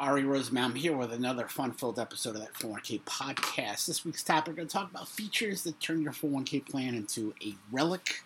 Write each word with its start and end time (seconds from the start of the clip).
Ary 0.00 0.24
Rosenbaum 0.24 0.74
here 0.74 0.96
with 0.96 1.12
another 1.12 1.46
fun-filled 1.46 2.00
episode 2.00 2.34
of 2.34 2.40
that 2.40 2.54
401k 2.54 3.02
podcast. 3.02 3.86
This 3.86 4.04
week's 4.04 4.24
topic, 4.24 4.48
we're 4.48 4.56
going 4.56 4.68
to 4.68 4.72
talk 4.72 4.90
about 4.90 5.06
features 5.06 5.62
that 5.62 5.78
turn 5.78 6.02
your 6.02 6.12
401k 6.12 6.66
plan 6.68 6.96
into 6.96 7.32
a 7.44 7.54
relic. 7.70 8.24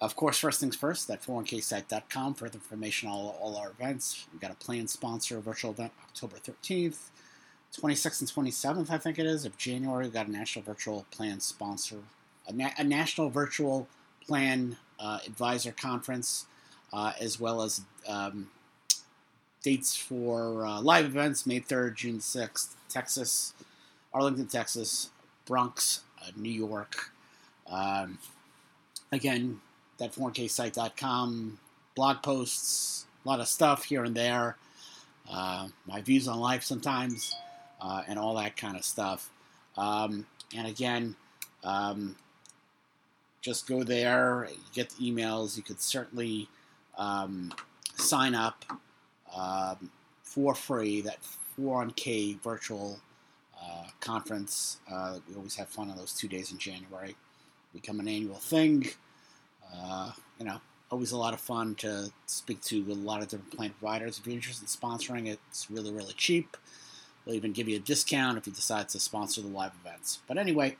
Of 0.00 0.16
course, 0.16 0.38
first 0.38 0.58
things 0.58 0.74
first, 0.74 1.06
that 1.08 1.22
401ksite.com 1.22 2.34
for 2.34 2.46
information 2.46 3.10
on 3.10 3.14
all, 3.14 3.38
all 3.40 3.56
our 3.56 3.70
events. 3.70 4.26
We've 4.32 4.40
got 4.40 4.50
a 4.50 4.54
plan 4.54 4.86
sponsor, 4.86 5.38
virtual 5.40 5.72
event 5.72 5.92
October 6.02 6.36
13th, 6.36 7.10
26th 7.78 8.20
and 8.20 8.52
27th, 8.52 8.90
I 8.90 8.96
think 8.96 9.18
it 9.18 9.26
is, 9.26 9.44
of 9.44 9.58
January. 9.58 10.04
We've 10.04 10.14
got 10.14 10.28
a 10.28 10.32
national 10.32 10.64
virtual 10.64 11.04
plan 11.10 11.40
sponsor, 11.40 11.98
a, 12.48 12.54
na- 12.54 12.70
a 12.78 12.84
national 12.84 13.28
virtual 13.28 13.86
plan 14.26 14.78
uh, 14.98 15.18
advisor 15.26 15.72
conference, 15.72 16.46
uh, 16.90 17.12
as 17.20 17.38
well 17.38 17.60
as 17.60 17.82
um, 18.08 18.48
dates 19.66 19.96
for 19.96 20.64
uh, 20.64 20.80
live 20.80 21.06
events 21.06 21.44
May 21.44 21.58
3rd, 21.58 21.96
June 21.96 22.18
6th, 22.20 22.74
Texas, 22.88 23.52
Arlington, 24.14 24.46
Texas, 24.46 25.10
Bronx, 25.44 26.02
uh, 26.22 26.30
New 26.36 26.52
York. 26.52 27.10
Um, 27.68 28.18
again, 29.10 29.60
that 29.98 30.12
4ksite.com, 30.12 31.58
blog 31.96 32.22
posts, 32.22 33.06
a 33.24 33.28
lot 33.28 33.40
of 33.40 33.48
stuff 33.48 33.82
here 33.82 34.04
and 34.04 34.14
there, 34.14 34.56
uh, 35.28 35.66
my 35.84 36.00
views 36.00 36.28
on 36.28 36.38
life 36.38 36.62
sometimes, 36.62 37.34
uh, 37.80 38.02
and 38.06 38.20
all 38.20 38.36
that 38.36 38.56
kind 38.56 38.76
of 38.76 38.84
stuff. 38.84 39.30
Um, 39.76 40.26
and 40.56 40.68
again, 40.68 41.16
um, 41.64 42.14
just 43.40 43.66
go 43.66 43.82
there, 43.82 44.48
get 44.72 44.90
the 44.90 45.10
emails. 45.10 45.56
You 45.56 45.64
could 45.64 45.80
certainly 45.80 46.48
um, 46.96 47.52
sign 47.96 48.36
up 48.36 48.64
um, 49.36 49.90
for 50.22 50.54
free. 50.54 51.00
That 51.00 51.18
401k 51.58 52.40
virtual 52.40 52.98
uh, 53.60 53.86
conference. 54.00 54.78
Uh, 54.90 55.18
we 55.28 55.34
always 55.34 55.56
have 55.56 55.68
fun 55.68 55.90
on 55.90 55.96
those 55.96 56.12
two 56.12 56.28
days 56.28 56.52
in 56.52 56.58
January. 56.58 57.16
Become 57.72 58.00
an 58.00 58.08
annual 58.08 58.36
thing. 58.36 58.88
Uh, 59.74 60.12
you 60.38 60.46
know, 60.46 60.60
always 60.90 61.12
a 61.12 61.16
lot 61.16 61.34
of 61.34 61.40
fun 61.40 61.74
to 61.76 62.10
speak 62.26 62.62
to 62.62 62.84
a 62.90 62.94
lot 62.94 63.22
of 63.22 63.28
different 63.28 63.54
plan 63.54 63.70
providers. 63.78 64.18
If 64.18 64.26
you're 64.26 64.34
interested 64.34 64.64
in 64.64 64.68
sponsoring 64.68 65.26
it, 65.26 65.38
it's 65.48 65.70
really, 65.70 65.92
really 65.92 66.14
cheap. 66.14 66.56
We'll 67.24 67.34
even 67.34 67.52
give 67.52 67.68
you 67.68 67.76
a 67.76 67.80
discount 67.80 68.38
if 68.38 68.46
you 68.46 68.52
decide 68.52 68.88
to 68.90 69.00
sponsor 69.00 69.42
the 69.42 69.48
live 69.48 69.72
events. 69.84 70.20
But 70.28 70.38
anyway, 70.38 70.76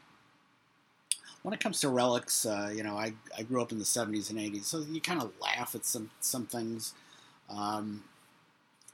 when 1.42 1.52
it 1.52 1.60
comes 1.60 1.80
to 1.80 1.88
relics, 1.88 2.46
uh, 2.46 2.72
you 2.74 2.84
know, 2.84 2.96
I, 2.96 3.14
I 3.36 3.42
grew 3.42 3.60
up 3.60 3.72
in 3.72 3.78
the 3.78 3.84
70s 3.84 4.30
and 4.30 4.38
80s, 4.38 4.64
so 4.64 4.80
you 4.80 5.00
kind 5.00 5.20
of 5.20 5.32
laugh 5.40 5.74
at 5.74 5.84
some, 5.84 6.10
some 6.20 6.46
things. 6.46 6.94
Um, 7.50 8.04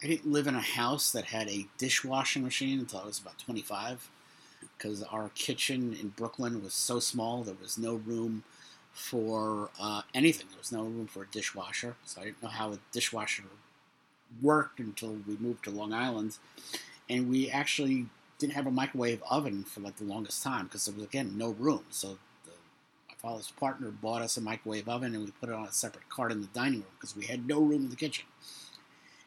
I 0.02 0.08
didn't 0.08 0.32
live 0.32 0.48
in 0.48 0.56
a 0.56 0.60
house 0.60 1.12
that 1.12 1.26
had 1.26 1.48
a 1.48 1.66
dishwashing 1.78 2.42
machine 2.42 2.80
until 2.80 3.00
I 3.00 3.06
was 3.06 3.20
about 3.20 3.38
25 3.38 4.10
because 4.76 5.02
our 5.04 5.28
kitchen 5.34 5.96
in 5.98 6.08
Brooklyn 6.08 6.62
was 6.62 6.74
so 6.74 6.98
small 6.98 7.44
there 7.44 7.54
was 7.60 7.78
no 7.78 7.94
room 7.94 8.42
for 8.92 9.70
uh, 9.80 10.02
anything. 10.12 10.48
There 10.50 10.58
was 10.58 10.72
no 10.72 10.82
room 10.82 11.06
for 11.06 11.22
a 11.22 11.26
dishwasher, 11.28 11.94
so 12.04 12.20
I 12.20 12.24
didn't 12.24 12.42
know 12.42 12.48
how 12.48 12.72
a 12.72 12.78
dishwasher 12.90 13.44
worked 14.40 14.80
until 14.80 15.16
we 15.26 15.36
moved 15.38 15.64
to 15.64 15.70
Long 15.70 15.92
Island, 15.92 16.38
and 17.08 17.30
we 17.30 17.48
actually 17.48 18.06
didn't 18.38 18.54
have 18.54 18.66
a 18.66 18.72
microwave 18.72 19.22
oven 19.30 19.62
for 19.62 19.80
like 19.80 19.96
the 19.96 20.04
longest 20.04 20.42
time 20.42 20.64
because 20.66 20.84
there 20.84 20.94
was 20.94 21.04
again 21.04 21.38
no 21.38 21.50
room. 21.50 21.84
So 21.90 22.18
the, 22.44 22.50
my 23.08 23.14
father's 23.18 23.52
partner 23.52 23.90
bought 23.90 24.22
us 24.22 24.36
a 24.36 24.40
microwave 24.40 24.88
oven 24.88 25.14
and 25.14 25.24
we 25.24 25.30
put 25.30 25.48
it 25.48 25.54
on 25.54 25.64
a 25.64 25.72
separate 25.72 26.08
cart 26.08 26.32
in 26.32 26.40
the 26.40 26.48
dining 26.48 26.80
room 26.80 26.90
because 26.98 27.16
we 27.16 27.26
had 27.26 27.46
no 27.46 27.60
room 27.60 27.84
in 27.84 27.90
the 27.90 27.96
kitchen. 27.96 28.24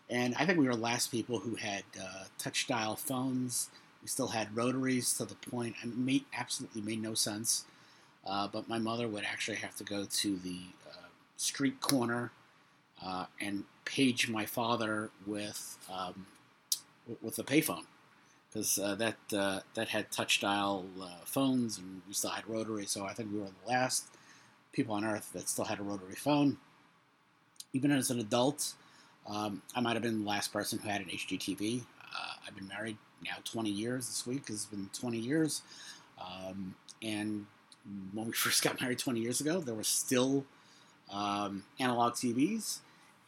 And 0.10 0.36
I 0.36 0.46
think 0.46 0.60
we 0.60 0.68
were 0.68 0.76
the 0.76 0.82
last 0.82 1.12
people 1.12 1.40
who 1.40 1.56
had 1.56 1.84
uh, 2.00 2.26
touch 2.38 2.68
dial 2.68 2.96
phones. 2.96 3.70
We 4.02 4.08
still 4.08 4.28
had 4.28 4.56
rotaries 4.56 5.18
to 5.18 5.26
the 5.26 5.36
point 5.36 5.76
it 5.84 5.98
made 5.98 6.26
absolutely 6.38 6.82
made 6.82 7.02
no 7.02 7.16
sense. 7.16 7.66
Uh, 8.26 8.48
but 8.48 8.68
my 8.68 8.80
mother 8.80 9.08
would 9.08 9.24
actually 9.24 9.58
have 9.58 9.76
to 9.78 9.84
go 9.84 10.06
to 10.06 10.38
the 10.38 10.60
uh, 10.88 11.08
street 11.38 11.82
corner 11.82 12.32
uh, 13.04 13.26
and 13.40 13.64
page 13.84 14.30
my 14.30 14.46
father 14.46 15.10
with 15.26 15.78
um, 15.92 16.26
with 17.22 17.38
a 17.38 17.44
payphone 17.44 17.86
because 18.50 18.80
uh, 18.80 18.96
that 18.96 19.18
uh, 19.36 19.60
that 19.74 19.90
had 19.90 20.12
touch 20.12 20.40
dial 20.40 20.86
phones 21.26 21.78
and 21.78 22.02
we 22.08 22.14
still 22.14 22.32
had 22.32 22.48
rotary. 22.48 22.86
So 22.86 23.06
I 23.06 23.14
think 23.14 23.32
we 23.32 23.40
were 23.40 23.46
the 23.46 23.72
last 23.72 24.06
people 24.72 24.96
on 24.96 25.06
earth 25.06 25.32
that 25.34 25.50
still 25.50 25.66
had 25.66 25.80
a 25.80 25.84
rotary 25.84 26.16
phone. 26.16 26.58
Even 27.74 27.92
as 27.92 28.10
an 28.10 28.20
adult, 28.20 28.74
um, 29.28 29.62
I 29.76 29.82
might 29.82 29.94
have 29.94 30.04
been 30.04 30.24
the 30.24 30.30
last 30.30 30.54
person 30.54 30.80
who 30.80 30.90
had 30.90 31.02
an 31.02 31.08
HDTV. 31.08 31.82
Uh, 31.82 32.34
I've 32.48 32.56
been 32.56 32.68
married 32.68 32.98
now 33.24 33.36
20 33.44 33.70
years. 33.70 34.08
This 34.08 34.26
week 34.28 34.48
has 34.48 34.66
been 34.66 34.90
20 34.94 35.18
years. 35.18 35.62
Um, 36.20 36.76
and 37.02 37.46
when 38.14 38.28
we 38.28 38.32
first 38.34 38.64
got 38.64 38.80
married 38.82 39.00
20 39.00 39.20
years 39.20 39.42
ago, 39.42 39.60
there 39.60 39.76
were 39.76 39.84
still 39.84 40.46
um, 41.12 41.64
analog 41.80 42.14
TVs. 42.14 42.80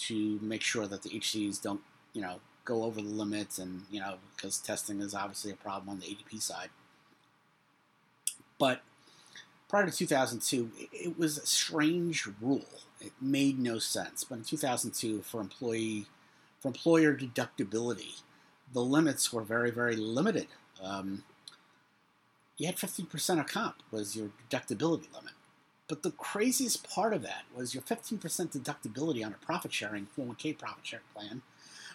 to 0.00 0.38
make 0.42 0.62
sure 0.62 0.86
that 0.86 1.02
the 1.02 1.10
HCs 1.10 1.62
don't 1.62 1.80
you 2.12 2.22
know 2.22 2.40
go 2.64 2.82
over 2.82 3.00
the 3.00 3.08
limits 3.08 3.58
and 3.58 3.82
you 3.90 4.00
know 4.00 4.16
because 4.34 4.58
testing 4.58 5.00
is 5.00 5.14
obviously 5.14 5.52
a 5.52 5.56
problem 5.56 5.88
on 5.88 6.00
the 6.00 6.06
ADP 6.06 6.42
side. 6.42 6.70
But 8.58 8.82
prior 9.68 9.86
to 9.86 9.92
2002, 9.92 10.70
it 10.92 11.18
was 11.18 11.38
a 11.38 11.46
strange 11.46 12.26
rule. 12.40 12.66
It 13.00 13.12
made 13.20 13.58
no 13.58 13.78
sense. 13.78 14.24
But 14.24 14.38
in 14.38 14.44
2002, 14.44 15.22
for 15.22 15.40
employee 15.40 16.06
for 16.60 16.68
employer 16.68 17.16
deductibility, 17.16 18.20
the 18.72 18.82
limits 18.82 19.32
were 19.32 19.42
very, 19.42 19.70
very 19.70 19.96
limited. 19.96 20.48
Um, 20.82 21.22
you 22.56 22.66
had 22.66 22.76
15% 22.76 23.40
of 23.40 23.46
comp 23.46 23.76
was 23.92 24.16
your 24.16 24.30
deductibility 24.50 25.12
limit. 25.14 25.34
But 25.86 26.02
the 26.02 26.10
craziest 26.10 26.88
part 26.88 27.14
of 27.14 27.22
that 27.22 27.44
was 27.54 27.74
your 27.74 27.82
15% 27.82 28.18
deductibility 28.20 29.24
on 29.24 29.32
a 29.32 29.44
profit 29.44 29.72
sharing 29.72 30.06
401k 30.06 30.58
profit 30.58 30.86
sharing 30.86 31.04
plan 31.14 31.42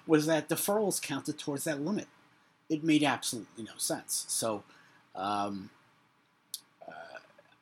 was 0.08 0.26
that 0.26 0.50
deferrals 0.50 1.02
counted 1.02 1.38
towards 1.38 1.66
that 1.66 1.82
limit. 1.82 2.08
it 2.70 2.84
made 2.84 3.04
absolutely 3.04 3.64
no 3.64 3.74
sense. 3.78 4.26
So, 4.30 4.64
um, 5.16 5.70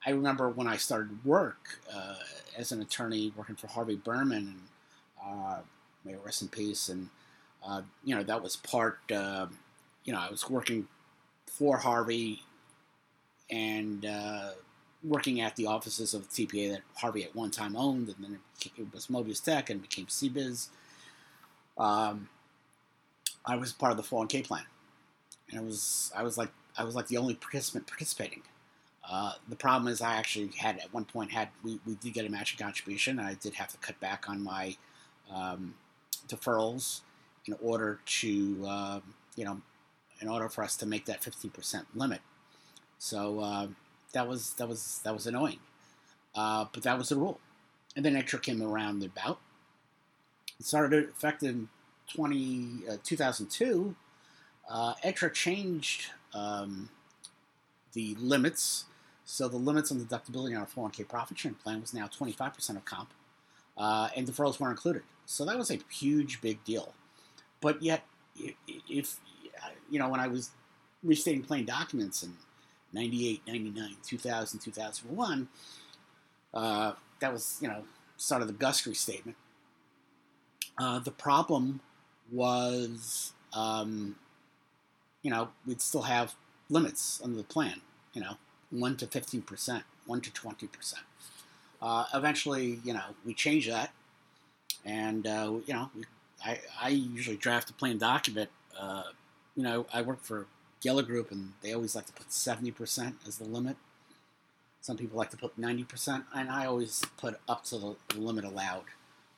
I 0.06 0.12
remember 0.12 0.50
when 0.50 0.68
I 0.68 0.78
started 0.78 1.24
work 1.24 1.80
uh, 1.94 2.16
as 2.58 2.72
an 2.72 2.82
attorney 2.82 3.32
working 3.36 3.56
for 3.56 3.68
Harvey 3.68 3.96
Berman, 3.96 4.38
and 4.38 4.62
uh, 5.24 5.58
may 6.04 6.16
rest 6.16 6.42
in 6.42 6.48
peace, 6.48 6.90
and 6.90 7.10
uh, 7.66 7.82
you 8.04 8.16
know 8.16 8.24
that 8.24 8.42
was 8.42 8.56
part. 8.56 9.00
Uh, 9.12 9.48
you 10.04 10.14
know, 10.14 10.20
I 10.20 10.30
was 10.32 10.50
working 10.50 10.88
for 11.46 11.78
Harvey 11.78 12.42
and 13.52 14.06
working 15.04 15.42
at 15.42 15.56
the 15.56 15.66
offices 15.66 16.14
of 16.14 16.30
TPA 16.30 16.72
that 16.72 16.82
Harvey 16.96 17.24
at 17.24 17.36
one 17.36 17.52
time 17.52 17.76
owned, 17.76 18.08
and 18.08 18.18
then 18.20 18.40
it, 18.78 18.94
was 18.94 19.08
Mobius 19.08 19.44
Tech 19.44 19.70
and 19.70 19.82
became 19.82 20.06
CBiz. 20.06 20.70
Um, 21.78 22.30
I 23.46 23.56
was 23.56 23.74
part 23.74 23.92
of 23.92 23.98
the 23.98 24.04
401k 24.04 24.46
plan, 24.46 24.64
and 25.50 25.62
it 25.62 25.66
was 25.66 26.12
I 26.16 26.24
was 26.24 26.38
like 26.38 26.50
I 26.78 26.84
was 26.84 26.96
like 26.96 27.08
the 27.08 27.18
only 27.18 27.36
participant 27.36 27.88
participating. 27.88 28.44
Uh, 29.10 29.34
the 29.50 29.56
problem 29.56 29.92
is 29.92 30.02
I 30.02 30.14
actually 30.14 30.52
had 30.58 30.78
at 30.78 30.94
one 30.94 31.06
point 31.06 31.32
had 31.32 31.50
we, 31.64 31.80
we 31.86 31.96
did 31.96 32.14
get 32.14 32.26
a 32.26 32.30
matching 32.30 32.60
contribution, 32.60 33.20
and 33.20 33.28
I 33.28 33.34
did 33.36 33.56
have 33.56 33.70
to 33.70 33.78
cut 33.78 34.00
back 34.00 34.30
on 34.30 34.44
my 34.44 34.76
um, 35.34 35.74
deferrals 36.28 37.02
in 37.46 37.56
order 37.62 38.00
to 38.06 38.66
uh, 38.68 39.00
you 39.36 39.46
know 39.46 39.62
in 40.22 40.28
order 40.28 40.48
for 40.50 40.64
us 40.64 40.76
to 40.78 40.86
make 40.86 41.06
that 41.06 41.22
15% 41.22 41.86
limit. 41.96 42.22
So 43.00 43.40
uh, 43.40 43.68
that 44.14 44.28
was 44.28 44.54
that 44.54 44.70
was 44.70 45.02
that 45.04 45.14
was 45.14 45.26
annoying, 45.26 45.60
uh, 46.36 46.66
but 46.72 46.84
that 46.84 46.98
was 46.98 47.10
the 47.10 47.16
rule. 47.16 47.40
And 47.96 48.06
then 48.06 48.14
EGTRRA 48.16 48.42
came 48.42 48.62
around 48.62 49.04
about. 49.04 49.40
It 50.60 50.66
started 50.66 51.10
effective 51.10 51.50
in 51.50 51.70
20, 52.14 52.88
uh, 52.90 52.98
2002. 53.04 53.96
Uh, 54.70 54.94
EGTRRA 55.04 55.34
changed 55.34 56.12
um, 56.34 56.90
the 57.94 58.16
limits. 58.20 58.86
So 59.32 59.48
the 59.48 59.56
limits 59.56 59.94
on 59.94 60.00
deductibility 60.02 60.50
on 60.50 60.58
our 60.58 60.66
401k 60.66 61.08
profit 61.08 61.40
sharing 61.40 61.56
plan 61.56 61.80
was 61.80 61.94
now 61.94 62.06
25% 62.06 62.76
of 62.76 62.84
comp, 62.84 63.14
uh, 63.78 64.10
and 64.14 64.28
deferrals 64.28 64.60
weren't 64.60 64.72
included. 64.72 65.04
So 65.26 65.46
that 65.46 65.58
was 65.58 65.72
a 65.72 65.80
huge, 65.90 66.42
big 66.42 66.62
deal. 66.66 66.94
But 67.62 67.82
yet, 67.82 68.04
if 68.90 69.22
you 69.90 70.00
know, 70.00 70.10
when 70.10 70.20
I 70.20 70.28
was 70.28 70.50
restating 71.02 71.44
plain 71.44 71.64
documents 71.64 72.24
in 72.24 72.34
98, 72.92 73.44
99, 73.48 73.96
2000, 74.04 74.60
2001, 74.60 75.48
uh, 76.54 76.92
that 77.22 77.32
was, 77.32 77.58
you 77.62 77.70
know, 77.70 77.84
sort 78.18 78.42
of 78.42 78.50
the 78.50 78.54
GUST 78.54 78.86
restatement. 78.86 79.38
Uh, 80.78 81.00
the 81.00 81.12
problem 81.12 81.80
was, 82.34 83.32
um, 83.54 84.18
you 85.22 85.32
know, 85.32 85.48
we'd 85.66 85.80
still 85.80 86.02
have 86.02 86.36
limits 86.70 87.22
under 87.24 87.38
the 87.38 87.46
plan, 87.46 87.80
you 88.14 88.20
know, 88.20 88.36
1 88.72 88.98
to 88.98 89.08
15%, 89.08 89.84
1 90.06 90.22
to 90.22 90.32
20%. 90.32 90.94
Uh, 91.82 92.06
eventually, 92.14 92.80
you 92.84 92.94
know, 92.94 93.04
we 93.26 93.34
change 93.34 93.68
that. 93.68 93.92
And, 94.86 95.28
uh, 95.28 95.54
you 95.66 95.74
know, 95.74 95.90
I, 96.44 96.60
I 96.82 96.90
usually 96.90 97.38
draft 97.38 97.70
a 97.70 97.74
plain 97.74 97.98
document 97.98 98.50
uh, 98.80 99.04
you 99.56 99.64
know, 99.64 99.86
I 99.94 100.02
work 100.02 100.22
for 100.22 100.48
Geller 100.84 101.06
Group, 101.06 101.32
and 101.32 101.54
they 101.62 101.74
always 101.74 101.96
like 101.96 102.08
to 102.08 102.14
put 102.14 102.30
70% 102.30 103.14
as 103.28 103.38
the 103.38 103.46
limit. 103.46 103.78
Some 104.82 104.98
people 104.98 105.18
like 105.18 105.30
to 105.32 105.38
put 105.38 105.60
90%, 105.60 106.24
and 106.34 106.50
I 106.50 106.66
always 106.66 107.04
put 107.18 107.40
up 107.48 107.64
to 107.66 107.78
the 107.78 108.20
limit 108.20 108.46
allowed. 108.46 108.86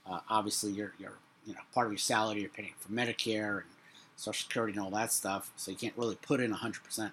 Uh, 0.10 0.20
obviously, 0.30 0.72
you're, 0.72 0.94
you're, 0.98 1.18
you 1.46 1.54
know, 1.54 1.60
part 1.74 1.88
of 1.88 1.92
your 1.92 1.98
salary, 1.98 2.42
you're 2.42 2.50
paying 2.50 2.74
for 2.80 2.92
Medicare 2.92 3.58
and 3.58 3.70
Social 4.16 4.44
Security 4.44 4.74
and 4.74 4.82
all 4.82 4.92
that 4.92 5.12
stuff, 5.12 5.52
so 5.58 5.72
you 5.72 5.78
can't 5.78 5.98
really 5.98 6.16
put 6.16 6.40
in 6.40 6.54
100%. 6.54 7.12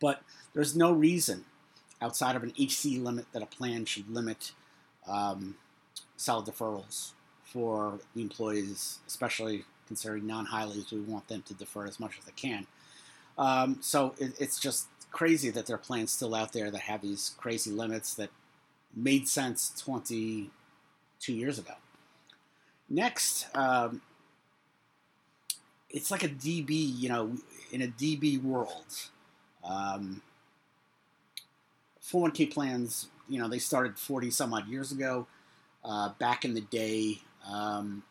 But 0.00 0.22
there's 0.54 0.76
no 0.76 0.92
reason 0.92 1.44
outside 2.00 2.36
of 2.36 2.42
an 2.42 2.52
HC 2.58 2.98
limit 2.98 3.26
that 3.32 3.42
a 3.42 3.46
plan 3.46 3.84
should 3.84 4.10
limit 4.10 4.52
um, 5.06 5.56
solid 6.16 6.46
deferrals 6.46 7.12
for 7.44 7.98
the 8.14 8.22
employees, 8.22 8.98
especially 9.06 9.64
considering 9.86 10.26
non-Hileys, 10.26 10.90
we 10.90 11.00
want 11.00 11.28
them 11.28 11.42
to 11.42 11.54
defer 11.54 11.86
as 11.86 12.00
much 12.00 12.18
as 12.18 12.24
they 12.24 12.32
can. 12.32 12.66
Um, 13.36 13.78
so 13.80 14.14
it, 14.18 14.32
it's 14.40 14.58
just 14.58 14.86
crazy 15.10 15.50
that 15.50 15.66
there 15.66 15.76
are 15.76 15.78
plans 15.78 16.10
still 16.12 16.34
out 16.34 16.52
there 16.52 16.70
that 16.70 16.80
have 16.82 17.02
these 17.02 17.34
crazy 17.36 17.70
limits 17.70 18.14
that 18.14 18.30
made 18.94 19.28
sense 19.28 19.72
22 19.78 21.32
years 21.32 21.58
ago. 21.58 21.74
Next, 22.88 23.46
um, 23.54 24.00
it's 25.90 26.10
like 26.10 26.24
a 26.24 26.28
DB, 26.28 26.98
you 26.98 27.08
know, 27.08 27.36
in 27.70 27.82
a 27.82 27.88
DB 27.88 28.42
world. 28.42 29.08
Um, 29.64 30.22
401k 32.02 32.52
plans, 32.52 33.08
you 33.28 33.38
know, 33.38 33.48
they 33.48 33.58
started 33.58 33.98
40 33.98 34.30
some 34.30 34.52
odd 34.52 34.68
years 34.68 34.92
ago. 34.92 35.26
Uh, 35.84 36.10
back 36.18 36.44
in 36.44 36.54
the 36.54 36.60
day, 36.60 37.18
um, 37.48 38.02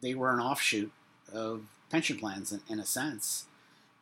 they 0.00 0.14
were 0.14 0.32
an 0.32 0.40
offshoot 0.40 0.90
of 1.32 1.62
pension 1.90 2.18
plans 2.18 2.52
in, 2.52 2.60
in 2.68 2.78
a 2.78 2.86
sense. 2.86 3.46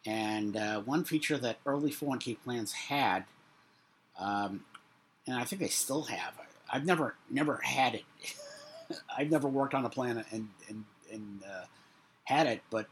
And 0.04 0.56
uh, 0.56 0.80
one 0.80 1.04
feature 1.04 1.36
that 1.38 1.58
early 1.66 1.90
401k 1.90 2.38
plans 2.44 2.72
had, 2.72 3.24
um, 4.18 4.64
and 5.26 5.36
I 5.36 5.44
think 5.44 5.60
they 5.60 5.68
still 5.68 6.02
have, 6.02 6.34
I've 6.72 6.84
never 6.84 7.16
never 7.28 7.56
had 7.62 7.96
it. 7.96 8.04
I've 9.18 9.30
never 9.30 9.48
worked 9.48 9.74
on 9.74 9.84
a 9.84 9.90
plan 9.90 10.24
and, 10.30 10.48
and, 10.68 10.84
and 11.12 11.42
uh, 11.42 11.64
had 12.24 12.46
it, 12.46 12.62
but 12.70 12.86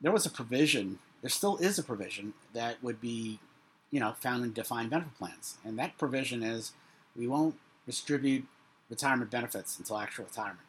there 0.00 0.12
was 0.12 0.24
a 0.24 0.30
provision, 0.30 1.00
there 1.26 1.30
still 1.32 1.56
is 1.56 1.76
a 1.76 1.82
provision 1.82 2.34
that 2.52 2.80
would 2.84 3.00
be, 3.00 3.40
you 3.90 3.98
know, 3.98 4.12
found 4.12 4.44
in 4.44 4.52
defined 4.52 4.90
benefit 4.90 5.12
plans. 5.18 5.56
And 5.64 5.76
that 5.76 5.98
provision 5.98 6.44
is 6.44 6.70
we 7.16 7.26
won't 7.26 7.56
distribute 7.84 8.46
retirement 8.88 9.28
benefits 9.28 9.76
until 9.76 9.98
actual 9.98 10.26
retirement. 10.26 10.60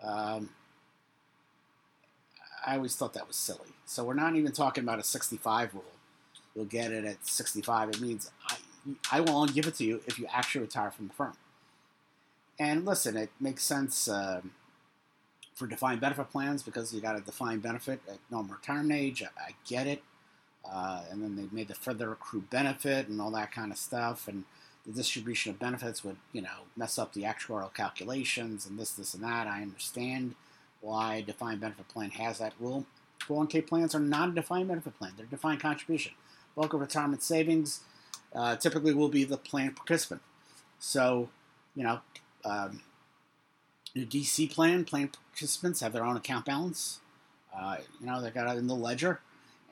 Um, 0.00 0.50
I 2.64 2.76
always 2.76 2.94
thought 2.94 3.14
that 3.14 3.26
was 3.26 3.34
silly. 3.34 3.72
So 3.84 4.04
we're 4.04 4.14
not 4.14 4.36
even 4.36 4.52
talking 4.52 4.84
about 4.84 5.00
a 5.00 5.02
65 5.02 5.74
rule. 5.74 5.82
You'll 6.54 6.64
get 6.66 6.92
it 6.92 7.04
at 7.04 7.26
65. 7.26 7.88
It 7.88 8.00
means 8.00 8.30
I, 8.48 8.58
I 9.10 9.20
will 9.22 9.38
only 9.38 9.52
give 9.52 9.66
it 9.66 9.74
to 9.74 9.84
you 9.84 10.02
if 10.06 10.20
you 10.20 10.28
actually 10.32 10.60
retire 10.60 10.92
from 10.92 11.08
the 11.08 11.14
firm. 11.14 11.34
And 12.60 12.86
listen, 12.86 13.16
it 13.16 13.30
makes 13.40 13.64
sense 13.64 14.06
um, 14.06 14.52
for 15.58 15.66
defined 15.66 16.00
benefit 16.00 16.30
plans 16.30 16.62
because 16.62 16.94
you 16.94 17.00
got 17.00 17.16
a 17.16 17.20
defined 17.20 17.62
benefit 17.62 18.00
at 18.08 18.18
normal 18.30 18.54
retirement 18.54 18.92
age. 18.98 19.22
I, 19.22 19.26
I 19.40 19.50
get 19.66 19.86
it. 19.86 20.02
Uh, 20.64 21.02
and 21.10 21.22
then 21.22 21.36
they 21.36 21.48
made 21.50 21.68
the 21.68 21.74
further 21.74 22.12
accrued 22.12 22.48
benefit 22.48 23.08
and 23.08 23.20
all 23.20 23.30
that 23.32 23.50
kind 23.50 23.72
of 23.72 23.78
stuff. 23.78 24.28
And 24.28 24.44
the 24.86 24.92
distribution 24.92 25.50
of 25.50 25.58
benefits 25.58 26.04
would, 26.04 26.16
you 26.32 26.42
know, 26.42 26.66
mess 26.76 26.98
up 26.98 27.12
the 27.12 27.22
actuarial 27.22 27.72
calculations 27.74 28.66
and 28.66 28.78
this, 28.78 28.92
this, 28.92 29.14
and 29.14 29.24
that. 29.24 29.46
I 29.46 29.62
understand 29.62 30.34
why 30.80 31.22
defined 31.22 31.60
benefit 31.60 31.88
plan 31.88 32.10
has 32.10 32.38
that 32.38 32.52
rule. 32.60 32.86
401k 33.26 33.66
plans 33.66 33.94
are 33.94 34.00
not 34.00 34.30
a 34.30 34.32
defined 34.32 34.68
benefit 34.68 34.96
plan, 34.96 35.12
they're 35.16 35.26
defined 35.26 35.60
contribution. 35.60 36.12
Bulk 36.54 36.72
of 36.72 36.80
retirement 36.80 37.22
savings 37.22 37.80
uh, 38.34 38.56
typically 38.56 38.94
will 38.94 39.08
be 39.08 39.24
the 39.24 39.36
plan 39.36 39.72
participant. 39.74 40.22
So, 40.78 41.28
you 41.74 41.82
know, 41.82 42.00
um, 42.44 42.80
a 44.02 44.06
DC 44.06 44.50
plan, 44.50 44.84
plan 44.84 45.10
participants 45.32 45.80
have 45.80 45.92
their 45.92 46.04
own 46.04 46.16
account 46.16 46.44
balance. 46.44 47.00
Uh, 47.56 47.76
you 48.00 48.06
know, 48.06 48.20
they 48.20 48.30
got 48.30 48.54
it 48.54 48.58
in 48.58 48.66
the 48.66 48.74
ledger, 48.74 49.20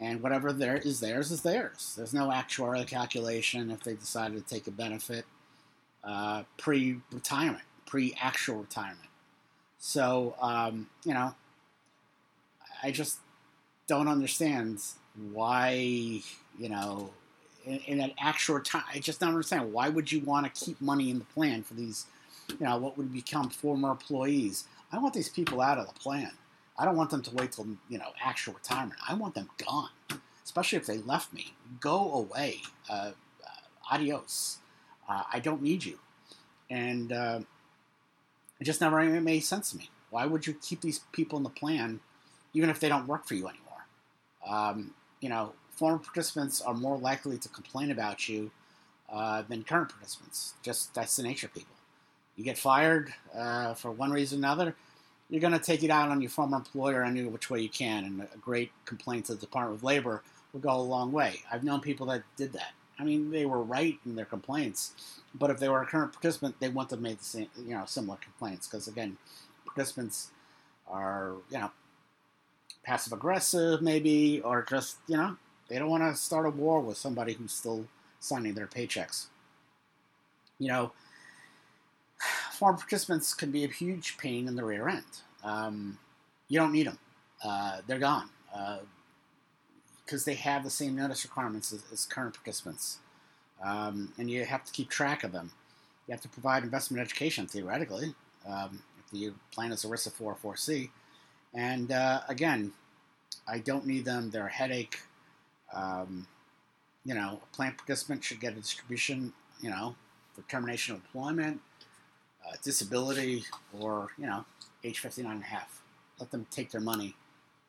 and 0.01 0.23
whatever 0.23 0.53
there 0.53 0.77
is 0.77 1.01
theirs 1.01 1.31
is 1.31 1.43
theirs. 1.43 1.95
There's 1.97 2.15
no 2.15 2.29
actuarial 2.29 2.87
calculation 2.87 3.71
if 3.71 3.83
they 3.85 3.95
decided 3.95 4.37
to 4.37 4.55
take 4.55 4.67
a 4.67 4.71
benefit 4.71 5.25
uh, 6.03 6.45
pre 6.57 6.99
retirement, 7.13 7.65
pre 7.87 8.15
actual 8.21 8.57
retirement. 8.57 9.01
So, 9.79 10.35
um, 10.41 10.89
you 11.05 11.15
know, 11.15 11.35
I 12.83 12.91
just 12.91 13.19
don't 13.87 14.09
understand 14.09 14.81
why, 15.33 15.71
you 16.59 16.69
know, 16.69 17.11
in, 17.65 17.81
in 17.87 18.01
an 18.01 18.13
actual 18.19 18.61
time, 18.61 18.85
I 18.93 18.99
just 18.99 19.21
don't 19.21 19.31
understand. 19.31 19.73
Why 19.73 19.89
would 19.89 20.11
you 20.11 20.21
want 20.21 20.53
to 20.53 20.65
keep 20.65 20.81
money 20.81 21.11
in 21.11 21.19
the 21.19 21.25
plan 21.25 21.63
for 21.63 21.75
these, 21.75 22.07
you 22.49 22.67
know, 22.67 22.77
what 22.77 22.97
would 22.97 23.13
become 23.13 23.51
former 23.51 23.91
employees? 23.91 24.65
I 24.93 24.99
want 24.99 25.15
these 25.15 25.29
people 25.29 25.61
out 25.61 25.79
of 25.79 25.87
the 25.87 25.99
plan. 25.99 26.33
I 26.79 26.85
don't 26.85 26.97
want 26.97 27.11
them 27.11 27.23
to 27.23 27.35
wait 27.35 27.53
till, 27.53 27.67
you 27.89 27.99
know, 27.99 28.11
actual 28.23 28.55
retirement. 28.55 29.01
I 29.09 29.15
want 29.15 29.35
them 29.35 29.49
gone, 29.59 29.91
especially 30.45 30.79
if 30.79 30.87
they 30.87 30.99
left 30.99 31.33
me. 31.33 31.55
Go 31.81 32.13
away. 32.13 32.61
Uh, 32.89 33.13
uh, 33.45 33.95
adios. 33.95 34.59
Uh, 35.09 35.23
I 35.33 35.41
don't 35.41 35.63
need 35.63 35.85
you. 35.85 35.99
And, 36.71 37.13
uh, 37.13 37.41
it 38.61 38.65
just 38.65 38.81
never 38.81 39.03
made 39.21 39.41
sense 39.41 39.71
to 39.71 39.77
me. 39.77 39.91
Why 40.11 40.27
would 40.27 40.47
you 40.47 40.55
keep 40.55 40.81
these 40.81 41.01
people 41.13 41.37
in 41.37 41.43
the 41.43 41.51
plan, 41.51 42.01
even 42.55 42.71
if 42.71 42.81
they 42.81 42.89
don't 42.89 43.07
work 43.07 43.27
for 43.27 43.35
you 43.35 43.49
anymore? 43.49 43.87
Um, 44.47 44.95
you 45.21 45.29
know, 45.29 45.53
former 45.71 45.99
participants 45.99 46.61
are 46.63 46.75
more 46.75 46.97
likely 46.97 47.37
to 47.39 47.49
complain 47.49 47.91
about 47.91 48.29
you 48.29 48.51
uh, 49.11 49.43
than 49.43 49.63
current 49.63 49.91
participants. 49.91 50.55
Just 50.63 50.95
that's 50.95 51.17
the 51.17 51.23
nature 51.23 51.47
of 51.47 51.55
people. 51.55 51.76
You 52.37 52.45
get 52.45 52.59
fired 52.59 53.13
uh, 53.35 53.75
for 53.75 53.91
one 53.91 54.11
reason 54.11 54.39
or 54.39 54.47
another, 54.47 54.77
you're 55.29 55.41
going 55.41 55.53
to 55.53 55.59
take 55.59 55.83
it 55.83 55.91
out 55.91 56.11
on 56.11 56.21
your 56.21 56.31
former 56.31 56.57
employer 56.57 57.03
any 57.03 57.25
which 57.25 57.51
way 57.51 57.61
you 57.61 57.69
can, 57.69 58.05
and 58.05 58.21
a 58.23 58.39
great 58.39 58.71
complaint 58.85 59.27
to 59.27 59.35
the 59.35 59.41
Department 59.41 59.79
of 59.79 59.85
Labor 59.85 60.23
will 60.53 60.61
go 60.61 60.71
a 60.71 60.81
long 60.81 61.11
way. 61.11 61.41
I've 61.51 61.65
known 61.65 61.81
people 61.81 62.07
that 62.07 62.23
did 62.37 62.53
that. 62.53 62.73
I 62.99 63.05
mean, 63.05 63.31
they 63.31 63.45
were 63.45 63.63
right 63.63 63.99
in 64.07 64.15
their 64.15 64.25
complaints, 64.25 65.21
but 65.35 65.51
if 65.51 65.59
they 65.59 65.69
were 65.69 65.83
a 65.83 65.87
current 65.87 66.13
participant, 66.13 66.57
they 66.61 66.69
wouldn't 66.69 66.91
have 66.91 67.01
made 67.01 67.19
the 67.19 67.25
same, 67.25 67.49
you 67.59 67.75
know, 67.75 67.85
similar 67.87 68.19
complaints 68.19 68.67
because 68.67 68.89
again, 68.89 69.17
participants 69.67 70.31
are, 70.89 71.35
you 71.51 71.59
know, 71.59 71.71
passive 72.85 73.13
aggressive 73.13 73.83
maybe, 73.83 74.41
or 74.43 74.63
just, 74.63 74.97
you 75.09 75.17
know, 75.17 75.37
they 75.69 75.79
don't 75.79 75.91
want 75.91 76.05
to 76.05 76.15
start 76.15 76.47
a 76.47 76.51
war 76.51 76.81
with 76.81 76.97
somebody 76.97 77.35
who's 77.35 77.53
still 77.53 77.87
signing 78.21 78.55
their 78.55 78.67
paychecks. 78.67 79.27
You 80.59 80.69
know, 80.69 80.93
former 82.57 82.79
participants 82.79 83.35
can 83.35 83.51
be 83.51 83.65
a 83.65 83.69
huge 83.69 84.17
pain 84.19 84.49
in 84.49 84.57
the 84.57 84.65
rear 84.65 84.89
end. 84.89 85.05
Um, 85.45 85.99
you 86.49 86.59
don't 86.59 86.73
need 86.73 86.87
them; 86.87 86.99
uh, 87.45 87.79
they're 87.87 87.99
gone 87.99 88.31
because 90.05 90.23
uh, 90.23 90.31
they 90.31 90.35
have 90.35 90.65
the 90.65 90.71
same 90.71 90.97
notice 90.97 91.25
requirements 91.25 91.73
as, 91.73 91.83
as 91.93 92.05
current 92.07 92.35
participants, 92.35 92.99
um, 93.63 94.13
and 94.19 94.31
you 94.31 94.45
have 94.45 94.65
to 94.65 94.73
keep 94.73 94.89
track 94.89 95.23
of 95.23 95.33
them. 95.33 95.53
You 96.09 96.13
have 96.13 96.21
to 96.23 96.29
provide 96.29 96.63
investment 96.63 97.03
education 97.03 97.47
theoretically 97.47 98.15
um, 98.49 98.83
if 98.99 99.11
the 99.11 99.33
plan 99.53 99.73
is 99.73 99.85
ERISA 99.85 100.13
404C. 100.13 100.91
And 101.55 101.91
uh, 101.91 102.21
again, 102.29 102.73
I 103.47 103.59
don't 103.59 103.87
need 103.87 104.05
them; 104.05 104.31
they're 104.31 104.47
a 104.47 104.51
headache. 104.51 105.01
Um, 105.75 106.27
you 107.05 107.15
know, 107.15 107.41
a 107.43 107.57
plan 107.57 107.75
participant 107.77 108.25
should 108.25 108.41
get 108.41 108.55
a 108.55 108.57
distribution. 108.57 109.33
You 109.61 109.71
know, 109.71 109.97
for 110.35 110.43
termination 110.43 110.95
of 110.95 111.01
employment 111.03 111.61
uh, 112.47 112.57
disability, 112.63 113.45
or, 113.79 114.09
you 114.19 114.27
know, 114.27 114.45
age 114.85 115.01
59 115.01 115.31
and 115.33 115.43
a 115.43 115.47
half. 115.47 115.83
Let 116.19 116.31
them 116.31 116.47
take 116.51 116.71
their 116.71 116.81
money 116.81 117.15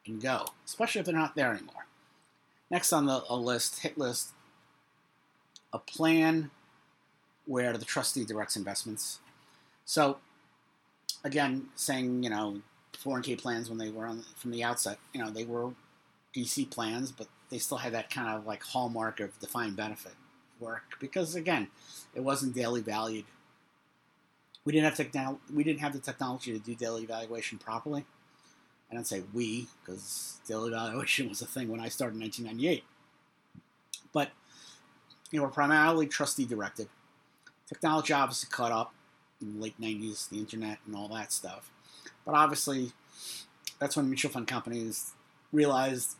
and 0.05 0.22
go, 0.22 0.46
especially 0.65 1.00
if 1.00 1.05
they're 1.05 1.15
not 1.15 1.36
there 1.36 1.51
anymore. 1.51 1.86
Next 2.69 2.91
on 2.93 3.05
the 3.05 3.19
list, 3.34 3.79
hit 3.79 3.98
list, 3.98 4.31
a 5.74 5.79
plan 5.79 6.51
where 7.46 7.77
the 7.77 7.86
trustee 7.86 8.25
directs 8.25 8.55
investments. 8.55 9.19
So, 9.86 10.17
again, 11.24 11.67
saying, 11.75 12.24
you 12.24 12.29
know, 12.29 12.62
401k 12.93 13.39
plans 13.39 13.69
when 13.69 13.77
they 13.77 13.89
were 13.89 14.05
on 14.05 14.24
from 14.36 14.51
the 14.51 14.63
outset, 14.63 14.98
you 15.13 15.24
know, 15.24 15.29
they 15.29 15.46
were 15.46 15.72
DC 16.36 16.69
plans, 16.69 17.12
but 17.12 17.27
they 17.50 17.57
still 17.57 17.77
had 17.77 17.93
that 17.93 18.10
kind 18.10 18.36
of 18.36 18.46
like 18.46 18.63
hallmark 18.63 19.19
of 19.19 19.38
defined 19.39 19.75
benefit 19.75 20.13
work 20.60 20.84
because, 21.00 21.36
again, 21.36 21.67
it 22.13 22.22
wasn't 22.22 22.53
daily 22.53 22.81
valued 22.81 23.25
we 24.67 24.74
didn't 24.74 24.83
have 24.83 24.95
technology. 24.95 25.39
We 25.53 25.63
didn't 25.63 25.79
have 25.79 25.93
the 25.93 26.00
technology 26.00 26.51
to 26.51 26.59
do 26.59 26.75
daily 26.75 27.03
evaluation 27.03 27.57
properly. 27.57 28.05
I 28.91 28.95
don't 28.95 29.07
say 29.07 29.24
we 29.33 29.67
because 29.79 30.41
daily 30.45 30.71
evaluation 30.71 31.29
was 31.29 31.41
a 31.41 31.45
thing 31.45 31.69
when 31.69 31.79
I 31.79 31.88
started 31.88 32.15
in 32.15 32.21
1998. 32.24 32.83
But 34.12 34.31
you 35.31 35.39
know, 35.39 35.45
we're 35.45 35.51
primarily 35.51 36.05
trustee 36.05 36.43
directed. 36.43 36.89
Technology 37.65 38.12
obviously 38.12 38.50
caught 38.51 38.74
up 38.74 38.93
in 39.39 39.53
the 39.53 39.62
late 39.62 39.79
90s, 39.79 40.27
the 40.27 40.38
internet 40.38 40.79
and 40.86 40.97
all 40.97 41.07
that 41.07 41.31
stuff. 41.31 41.71
But 42.25 42.36
obviously, 42.36 42.91
that's 43.79 43.95
when 43.95 44.09
mutual 44.09 44.31
fund 44.31 44.47
companies 44.47 45.13
realized 45.53 46.17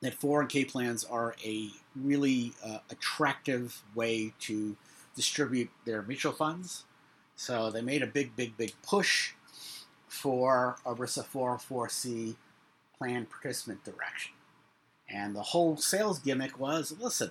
that 0.00 0.18
401k 0.18 0.70
plans 0.70 1.04
are 1.04 1.36
a 1.44 1.68
really 1.94 2.54
uh, 2.64 2.78
attractive 2.88 3.82
way 3.94 4.32
to 4.40 4.74
distribute 5.14 5.68
their 5.84 6.00
mutual 6.00 6.32
funds 6.32 6.84
so 7.36 7.70
they 7.70 7.82
made 7.82 8.02
a 8.02 8.06
big, 8.06 8.34
big, 8.34 8.56
big 8.56 8.72
push 8.82 9.32
for 10.08 10.76
ERISA 10.86 11.26
404C 11.26 12.34
plan 12.98 13.26
participant 13.26 13.84
direction. 13.84 14.32
And 15.08 15.36
the 15.36 15.42
whole 15.42 15.76
sales 15.76 16.18
gimmick 16.18 16.58
was 16.58 16.94
listen, 16.98 17.30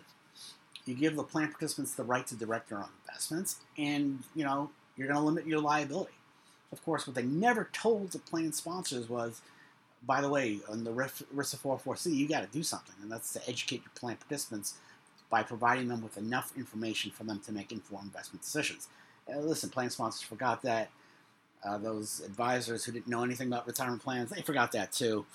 you 0.86 0.94
give 0.94 1.16
the 1.16 1.24
plan 1.24 1.52
participants 1.52 1.96
the 1.96 2.04
right 2.04 2.26
to 2.28 2.36
direct 2.36 2.70
their 2.70 2.78
own 2.78 2.90
investments, 3.06 3.58
and 3.78 4.24
you 4.36 4.46
know, 4.46 4.70
you're 4.96 5.08
going 5.08 5.20
to 5.20 5.26
limit 5.26 5.48
your 5.48 5.60
liability. 5.60 6.14
Of 6.72 6.84
course, 6.86 7.08
what 7.08 7.16
they 7.16 7.24
never 7.24 7.70
told 7.74 8.12
the 8.12 8.20
plan 8.20 8.54
sponsors 8.54 9.10
was, 9.10 9.42
by 10.06 10.22
the 10.22 10.30
way, 10.30 10.60
on 10.70 10.84
the 10.84 10.92
ERISA 10.92 11.58
404C, 11.58 12.16
you 12.16 12.28
got 12.28 12.42
to 12.42 12.48
do 12.48 12.64
something, 12.64 12.96
and 13.02 13.12
that's 13.12 13.34
to 13.34 13.50
educate 13.50 13.82
your 13.82 13.92
plan 13.96 14.18
participants 14.18 14.76
by 15.30 15.42
providing 15.42 15.88
them 15.88 16.02
with 16.02 16.18
enough 16.18 16.54
information 16.56 17.12
for 17.12 17.24
them 17.24 17.40
to 17.40 17.52
make 17.52 17.72
informed 17.72 18.08
investment 18.08 18.44
decisions. 18.44 18.88
Uh, 19.34 19.40
listen, 19.40 19.70
plan 19.70 19.90
sponsors 19.90 20.22
forgot 20.22 20.62
that. 20.64 20.90
Uh, 21.64 21.80
those 21.80 22.22
advisors 22.24 22.86
who 22.86 22.92
didn't 22.92 23.08
know 23.08 23.24
anything 23.24 23.48
about 23.48 23.66
retirement 23.66 24.04
plans, 24.04 24.30
they 24.30 24.42
forgot 24.42 24.72
that 24.72 24.92
too. 24.92 25.26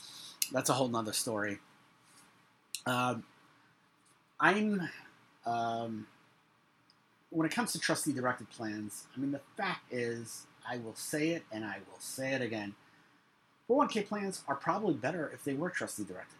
That's 0.53 0.71
a 0.71 0.73
whole 0.73 0.87
nother 0.87 1.13
story. 1.13 1.59
Um, 2.87 3.25
I'm, 4.39 4.89
um, 5.45 6.07
when 7.31 7.47
it 7.47 7.53
comes 7.53 7.73
to 7.73 7.81
trustee 7.81 8.13
directed 8.13 8.49
plans, 8.51 9.07
I 9.17 9.21
mean, 9.21 9.33
the 9.33 9.41
fact 9.57 9.93
is, 9.93 10.47
I 10.69 10.79
will 10.79 10.95
say 10.95 11.31
it 11.31 11.43
and 11.51 11.65
I 11.65 11.79
will 11.91 11.99
say 11.99 12.33
it 12.33 12.43
again 12.43 12.75
401k 13.71 14.07
plans 14.07 14.43
are 14.49 14.57
probably 14.57 14.95
better 14.95 15.31
if 15.33 15.45
they 15.45 15.55
were 15.55 15.71
trustee 15.71 16.03
directed. 16.03 16.37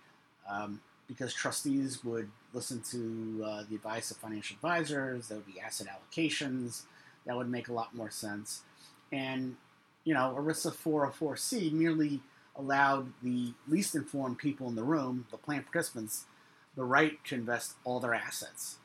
Um, 0.49 0.81
because 1.07 1.33
trustees 1.33 2.05
would 2.05 2.29
listen 2.53 2.83
to 2.91 3.45
uh, 3.45 3.65
the 3.69 3.77
advice 3.77 4.11
of 4.11 4.17
financial 4.17 4.55
advisors, 4.57 5.29
there 5.29 5.39
would 5.39 5.47
be 5.47 5.61
asset 5.61 5.87
allocations, 5.87 6.83
that 7.31 7.37
would 7.37 7.49
make 7.49 7.69
a 7.69 7.73
lot 7.73 7.95
more 7.95 8.11
sense. 8.11 8.63
And, 9.13 9.55
you 10.03 10.15
know, 10.15 10.35
ERISA 10.37 10.75
404C 10.75 11.71
merely 11.71 12.23
allowed 12.57 13.13
the 13.23 13.53
least 13.69 13.95
informed 13.95 14.39
people 14.39 14.69
in 14.69 14.75
the 14.75 14.83
room, 14.83 15.27
the 15.31 15.37
plan 15.37 15.63
participants, 15.63 16.25
the 16.75 16.83
right 16.83 17.25
to 17.27 17.37
invest 17.37 17.75
all 17.85 18.01
their 18.01 18.15
assets. 18.15 18.79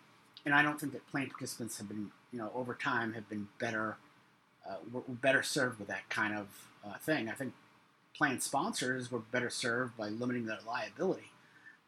And 0.46 0.54
I 0.54 0.62
don't 0.62 0.80
think 0.80 0.94
that 0.94 1.08
plan 1.08 1.28
participants 1.28 1.80
have 1.80 1.88
been, 1.88 2.12
you 2.32 2.38
know, 2.38 2.52
over 2.54 2.76
time 2.76 3.14
have 3.14 3.28
been 3.28 3.48
better, 3.60 3.98
uh, 4.70 4.76
were, 4.94 5.02
better 5.08 5.42
served 5.42 5.80
with 5.80 5.88
that 5.88 6.08
kind 6.10 6.38
of 6.38 6.46
uh, 6.86 7.00
thing. 7.00 7.28
I 7.28 7.34
think 7.34 7.54
plan 8.16 8.40
sponsors 8.42 9.12
were 9.12 9.22
better 9.32 9.50
served 9.50 9.98
by 9.98 10.10
limiting 10.10 10.46
their 10.46 10.60
liability, 10.68 11.32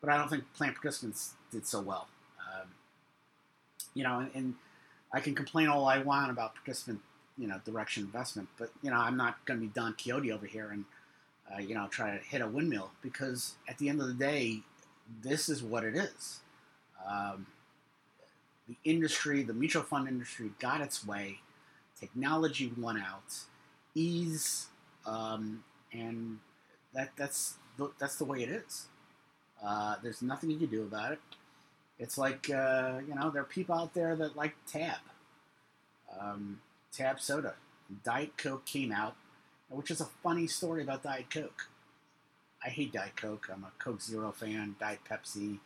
but 0.02 0.10
I 0.10 0.18
don't 0.18 0.28
think 0.28 0.52
plan 0.56 0.74
participants 0.74 1.36
did 1.52 1.68
so 1.68 1.82
well. 1.82 2.08
Um, 2.52 2.70
you 3.94 4.02
know, 4.02 4.22
and, 4.22 4.32
and 4.34 4.56
I 5.14 5.20
can 5.20 5.36
complain 5.36 5.68
all 5.68 5.86
I 5.86 6.00
want 6.00 6.32
about 6.32 6.56
participant, 6.56 7.00
you 7.38 7.48
know, 7.48 7.60
direction 7.66 8.04
investment, 8.04 8.50
but 8.58 8.72
you 8.82 8.92
know, 8.92 8.98
I'm 8.98 9.18
not 9.18 9.44
going 9.46 9.60
to 9.60 9.66
be 9.66 9.72
Don 9.74 9.94
Quixote 9.94 10.32
over 10.32 10.46
here 10.46 10.70
and 10.72 10.86
uh, 11.54 11.60
you 11.60 11.76
know 11.76 11.88
try 11.88 12.18
to 12.18 12.24
hit 12.24 12.42
a 12.42 12.48
windmill 12.48 12.92
because 13.02 13.56
at 13.68 13.78
the 13.78 13.90
end 13.90 14.02
of 14.02 14.08
the 14.08 14.14
day, 14.14 14.62
this 15.22 15.50
is 15.50 15.64
what 15.64 15.84
it 15.84 15.96
is. 15.96 16.42
Um, 17.08 17.48
the 18.68 18.76
industry, 18.84 19.44
the 19.44 19.54
mutual 19.54 19.84
fund 19.84 20.08
industry, 20.08 20.52
got 20.60 20.82
its 20.82 21.06
way. 21.06 21.40
Technology 22.00 22.72
won 22.78 23.00
out. 23.00 23.34
Ease, 23.96 24.68
um, 25.06 25.64
and 25.94 26.40
that 26.94 27.12
that's 27.16 27.56
the, 27.78 27.92
that's 27.98 28.18
the 28.18 28.26
way 28.26 28.44
it 28.44 28.50
is. 28.50 28.88
Uh, 29.64 29.96
there's 30.04 30.22
nothing 30.22 30.52
you 30.52 30.58
can 30.58 30.68
do 30.68 30.84
about 30.84 31.14
it. 31.14 31.20
It's 32.00 32.18
like 32.18 32.50
uh, 32.50 33.00
you 33.08 33.16
know 33.16 33.30
there 33.30 33.42
are 33.42 33.46
people 33.46 33.76
out 33.76 33.94
there 33.94 34.16
that 34.16 34.36
like 34.36 34.56
Tab, 34.72 35.00
um, 36.20 36.62
Tab 36.92 37.20
soda. 37.20 37.56
Diet 38.04 38.38
Coke 38.38 38.66
came 38.66 38.92
out, 38.92 39.16
which 39.70 39.90
is 39.90 40.02
a 40.02 40.06
funny 40.06 40.48
story 40.48 40.84
about 40.84 41.04
Diet 41.04 41.30
Coke. 41.30 41.70
I 42.64 42.70
hate 42.70 42.94
Diet 42.94 43.16
Coke. 43.16 43.48
I'm 43.52 43.64
a 43.64 43.72
Coke 43.84 44.02
Zero 44.02 44.32
fan. 44.32 44.76
Diet 44.80 45.00
Pepsi, 45.10 45.60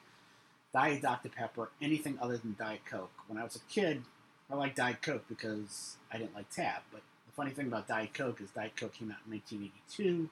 Diet 0.73 1.01
Dr 1.01 1.29
Pepper, 1.29 1.69
anything 1.81 2.17
other 2.21 2.37
than 2.37 2.55
Diet 2.57 2.85
Coke. 2.85 3.11
When 3.27 3.37
I 3.37 3.43
was 3.43 3.55
a 3.55 3.73
kid, 3.73 4.03
I 4.49 4.55
liked 4.55 4.77
Diet 4.77 5.01
Coke 5.01 5.25
because 5.27 5.97
I 6.11 6.17
didn't 6.17 6.35
like 6.35 6.49
Tab. 6.49 6.81
But 6.91 7.01
the 7.25 7.33
funny 7.33 7.51
thing 7.51 7.67
about 7.67 7.87
Diet 7.87 8.13
Coke 8.13 8.39
is 8.41 8.51
Diet 8.51 8.75
Coke 8.77 8.93
came 8.93 9.11
out 9.11 9.19
in 9.25 9.33
1982. 9.33 10.29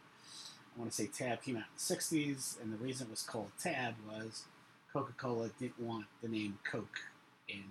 I 0.76 0.80
want 0.80 0.92
to 0.92 0.96
say 0.96 1.08
Tab 1.08 1.42
came 1.42 1.58
out 1.58 1.64
in 1.64 1.76
the 1.76 1.96
60s, 1.96 2.62
and 2.62 2.72
the 2.72 2.78
reason 2.78 3.08
it 3.08 3.12
was 3.12 3.22
called 3.24 3.52
Tab 3.62 3.96
was 4.08 4.44
Coca 4.94 5.14
Cola 5.18 5.50
didn't 5.60 5.80
want 5.80 6.06
the 6.22 6.30
name 6.30 6.58
Coke 6.70 7.00
in. 7.48 7.64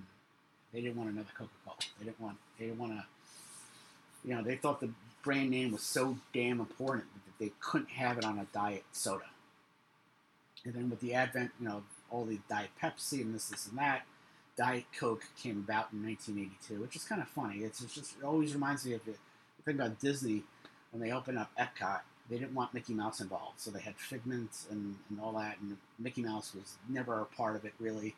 They 0.72 0.80
didn't 0.80 0.96
want 0.96 1.10
another 1.10 1.28
Coca 1.36 1.50
Cola. 1.64 1.76
They 1.98 2.06
didn't 2.06 2.20
want. 2.20 2.36
They 2.58 2.66
didn't 2.66 2.78
want 2.78 2.92
to. 2.92 3.04
You 4.24 4.34
know, 4.34 4.42
they 4.42 4.56
thought 4.56 4.80
the 4.80 4.90
brand 5.22 5.50
name 5.50 5.72
was 5.72 5.82
so 5.82 6.18
damn 6.32 6.60
important 6.60 7.06
that 7.14 7.44
they 7.44 7.52
couldn't 7.60 7.90
have 7.90 8.18
it 8.18 8.24
on 8.24 8.38
a 8.38 8.46
diet 8.52 8.84
soda. 8.92 9.24
And 10.64 10.74
then 10.74 10.90
with 10.90 11.00
the 11.00 11.14
advent, 11.14 11.52
you 11.60 11.68
know, 11.68 11.82
all 12.10 12.24
the 12.24 12.38
Diet 12.48 12.70
Pepsi 12.82 13.20
and 13.20 13.34
this, 13.34 13.48
this, 13.48 13.68
and 13.68 13.78
that, 13.78 14.02
Diet 14.56 14.86
Coke 14.98 15.24
came 15.40 15.58
about 15.58 15.92
in 15.92 16.04
1982, 16.04 16.80
which 16.82 16.96
is 16.96 17.04
kind 17.04 17.22
of 17.22 17.28
funny. 17.28 17.58
It's, 17.58 17.80
it's 17.80 17.94
just 17.94 18.16
it 18.18 18.24
always 18.24 18.54
reminds 18.54 18.84
me 18.84 18.94
of. 18.94 19.04
The 19.04 19.14
thing 19.64 19.76
about 19.76 20.00
Disney 20.00 20.44
when 20.90 21.02
they 21.02 21.12
opened 21.12 21.38
up 21.38 21.50
Epcot 21.58 22.00
they 22.30 22.38
didn't 22.38 22.54
want 22.54 22.74
Mickey 22.74 22.94
Mouse 22.94 23.20
involved, 23.20 23.58
so 23.58 23.70
they 23.70 23.80
had 23.80 23.96
figments 23.96 24.66
and, 24.70 24.96
and 25.08 25.20
all 25.20 25.32
that, 25.32 25.56
and 25.60 25.76
Mickey 25.98 26.22
Mouse 26.22 26.54
was 26.54 26.76
never 26.88 27.20
a 27.20 27.24
part 27.24 27.56
of 27.56 27.64
it 27.64 27.72
really. 27.78 28.08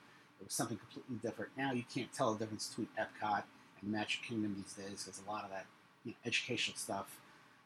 It 0.40 0.44
was 0.44 0.54
something 0.54 0.78
completely 0.78 1.16
different. 1.22 1.52
Now 1.56 1.72
you 1.72 1.84
can't 1.92 2.12
tell 2.12 2.32
the 2.32 2.38
difference 2.40 2.68
between 2.68 2.88
Epcot 2.98 3.42
and 3.82 3.92
Magic 3.92 4.22
Kingdom 4.22 4.56
these 4.56 4.72
days 4.72 5.04
because 5.04 5.20
a 5.24 5.30
lot 5.30 5.44
of 5.44 5.50
that 5.50 5.66
you 6.04 6.12
know, 6.12 6.16
educational 6.24 6.76
stuff 6.76 7.18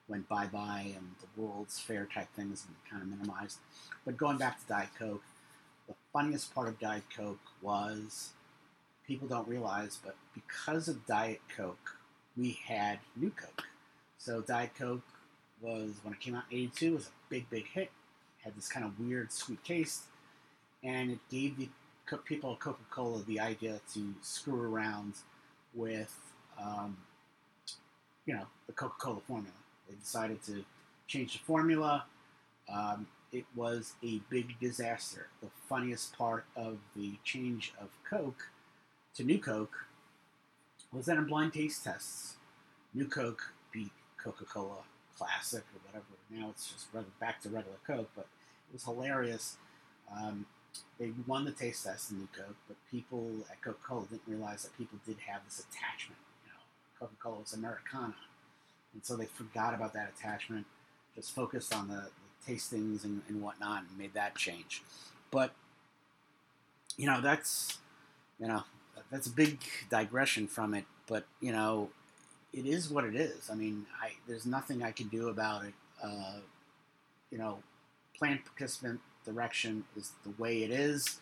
went 0.09 0.29
bye 0.29 0.47
bye 0.47 0.93
and 0.95 1.15
the 1.21 1.41
World's 1.41 1.79
Fair 1.79 2.07
type 2.13 2.29
things 2.35 2.67
kind 2.91 3.03
of 3.03 3.09
minimized. 3.09 3.59
But 4.05 4.17
going 4.17 4.39
back 4.39 4.61
to 4.61 4.67
Diet 4.67 4.91
Coke, 4.99 5.23
the 5.89 5.95
funniest 6.13 6.55
part 6.55 6.69
of 6.69 6.79
Diet 6.79 7.05
Coke 7.17 7.39
was 7.63 8.31
people 9.07 9.29
don't 9.29 9.49
realize, 9.49 9.99
but 10.05 10.17
because 10.35 10.89
of 10.89 11.07
Diet 11.07 11.41
Coke, 11.57 11.97
we 12.37 12.59
had 12.67 12.99
New 13.17 13.31
Coke. 13.31 13.65
So 14.19 14.41
Diet 14.41 14.71
Coke 14.79 15.03
was 15.61 15.93
when 16.03 16.15
it 16.15 16.21
came 16.21 16.35
out 16.35 16.45
in 16.51 16.59
'82 16.59 16.95
was 16.95 17.07
a 17.07 17.11
big 17.29 17.49
big 17.51 17.67
hit. 17.67 17.91
Had 18.43 18.57
this 18.57 18.69
kind 18.69 18.85
of 18.85 18.99
weird 19.01 19.33
sweet 19.33 19.65
taste, 19.65 20.05
and 20.83 21.11
it 21.11 21.19
gave 21.31 21.57
the 21.57 21.69
people 22.25 22.53
at 22.53 22.61
Coca 22.61 22.83
Cola 22.91 23.23
the 23.23 23.41
idea 23.41 23.81
to 23.95 24.15
screw 24.21 24.61
around 24.61 25.15
with, 25.73 26.15
um, 26.63 26.97
you 28.27 28.35
know, 28.35 28.47
the 28.67 28.73
Coca 28.73 28.95
Cola 28.99 29.21
formula. 29.27 29.55
They 29.89 29.95
decided 29.97 30.43
to 30.45 30.65
change 31.07 31.33
the 31.33 31.39
formula. 31.41 32.05
Um, 32.69 33.07
it 33.33 33.45
was 33.57 33.95
a 34.05 34.21
big 34.31 34.59
disaster. 34.61 35.29
The 35.43 35.49
funniest 35.69 36.17
part 36.17 36.45
of 36.57 36.79
the 36.95 37.15
change 37.25 37.73
of 37.81 37.89
Coke 38.09 38.49
to 39.17 39.25
New 39.25 39.39
Coke 39.39 39.87
was 40.93 41.07
that 41.07 41.17
in 41.17 41.27
blind 41.27 41.53
taste 41.53 41.83
tests, 41.85 42.37
New 42.95 43.09
Coke 43.09 43.53
beat 43.73 43.91
Coca 44.17 44.45
Cola 44.45 44.85
Classic 45.19 45.63
or 45.75 45.81
whatever. 45.87 46.05
Now 46.31 46.51
it's 46.51 46.71
just 46.71 46.87
back 47.21 47.41
to 47.43 47.49
regular 47.49 47.79
Coke, 47.87 48.11
but 48.15 48.27
it 48.71 48.75
was 48.75 48.85
hilarious. 48.85 49.57
Um, 50.15 50.47
they 50.99 51.13
won 51.27 51.45
the 51.45 51.53
taste 51.53 51.85
test 51.85 52.11
in 52.11 52.19
New 52.19 52.29
Coke, 52.37 52.57
but 52.67 52.77
people 52.91 53.31
at 53.51 53.61
Coca 53.63 53.79
Cola 53.87 54.07
didn't 54.07 54.23
realize 54.27 54.63
that 54.63 54.77
people 54.77 54.99
did 55.07 55.17
have 55.27 55.43
this 55.45 55.61
attachment. 55.61 56.21
You 56.45 56.53
know, 56.53 56.61
Coca 56.99 57.15
Cola 57.23 57.41
was 57.41 57.53
Americana, 57.53 58.15
and 58.93 59.05
so 59.05 59.17
they 59.17 59.27
forgot 59.27 59.75
about 59.75 59.93
that 59.95 60.13
attachment, 60.17 60.67
just 61.15 61.35
focused 61.35 61.75
on 61.75 61.89
the, 61.89 62.09
the 62.47 62.53
tastings 62.53 63.05
and, 63.05 63.23
and 63.29 63.43
whatnot, 63.43 63.85
and 63.89 63.99
made 63.99 64.15
that 64.15 64.35
change. 64.37 64.83
But 65.31 65.53
you 66.97 67.07
know, 67.07 67.21
that's 67.21 67.79
you 68.41 68.49
know, 68.49 68.65
that's 69.11 69.27
a 69.27 69.31
big 69.31 69.61
digression 69.91 70.47
from 70.47 70.75
it. 70.75 70.85
But 71.07 71.25
you 71.41 71.53
know, 71.53 71.91
it 72.55 72.67
is 72.67 72.89
what 72.89 73.05
it 73.05 73.17
is. 73.17 73.51
I 73.51 73.55
mean, 73.55 73.85
I, 74.01 74.13
there's 74.29 74.47
nothing 74.47 74.83
I 74.83 74.93
can 74.93 75.09
do 75.09 75.29
about 75.29 75.65
it. 75.65 75.75
Uh, 76.03 76.37
you 77.31 77.39
know, 77.39 77.59
plan 78.17 78.39
participant 78.45 79.01
direction 79.25 79.85
is 79.97 80.13
the 80.25 80.31
way 80.41 80.63
it 80.63 80.71
is. 80.71 81.19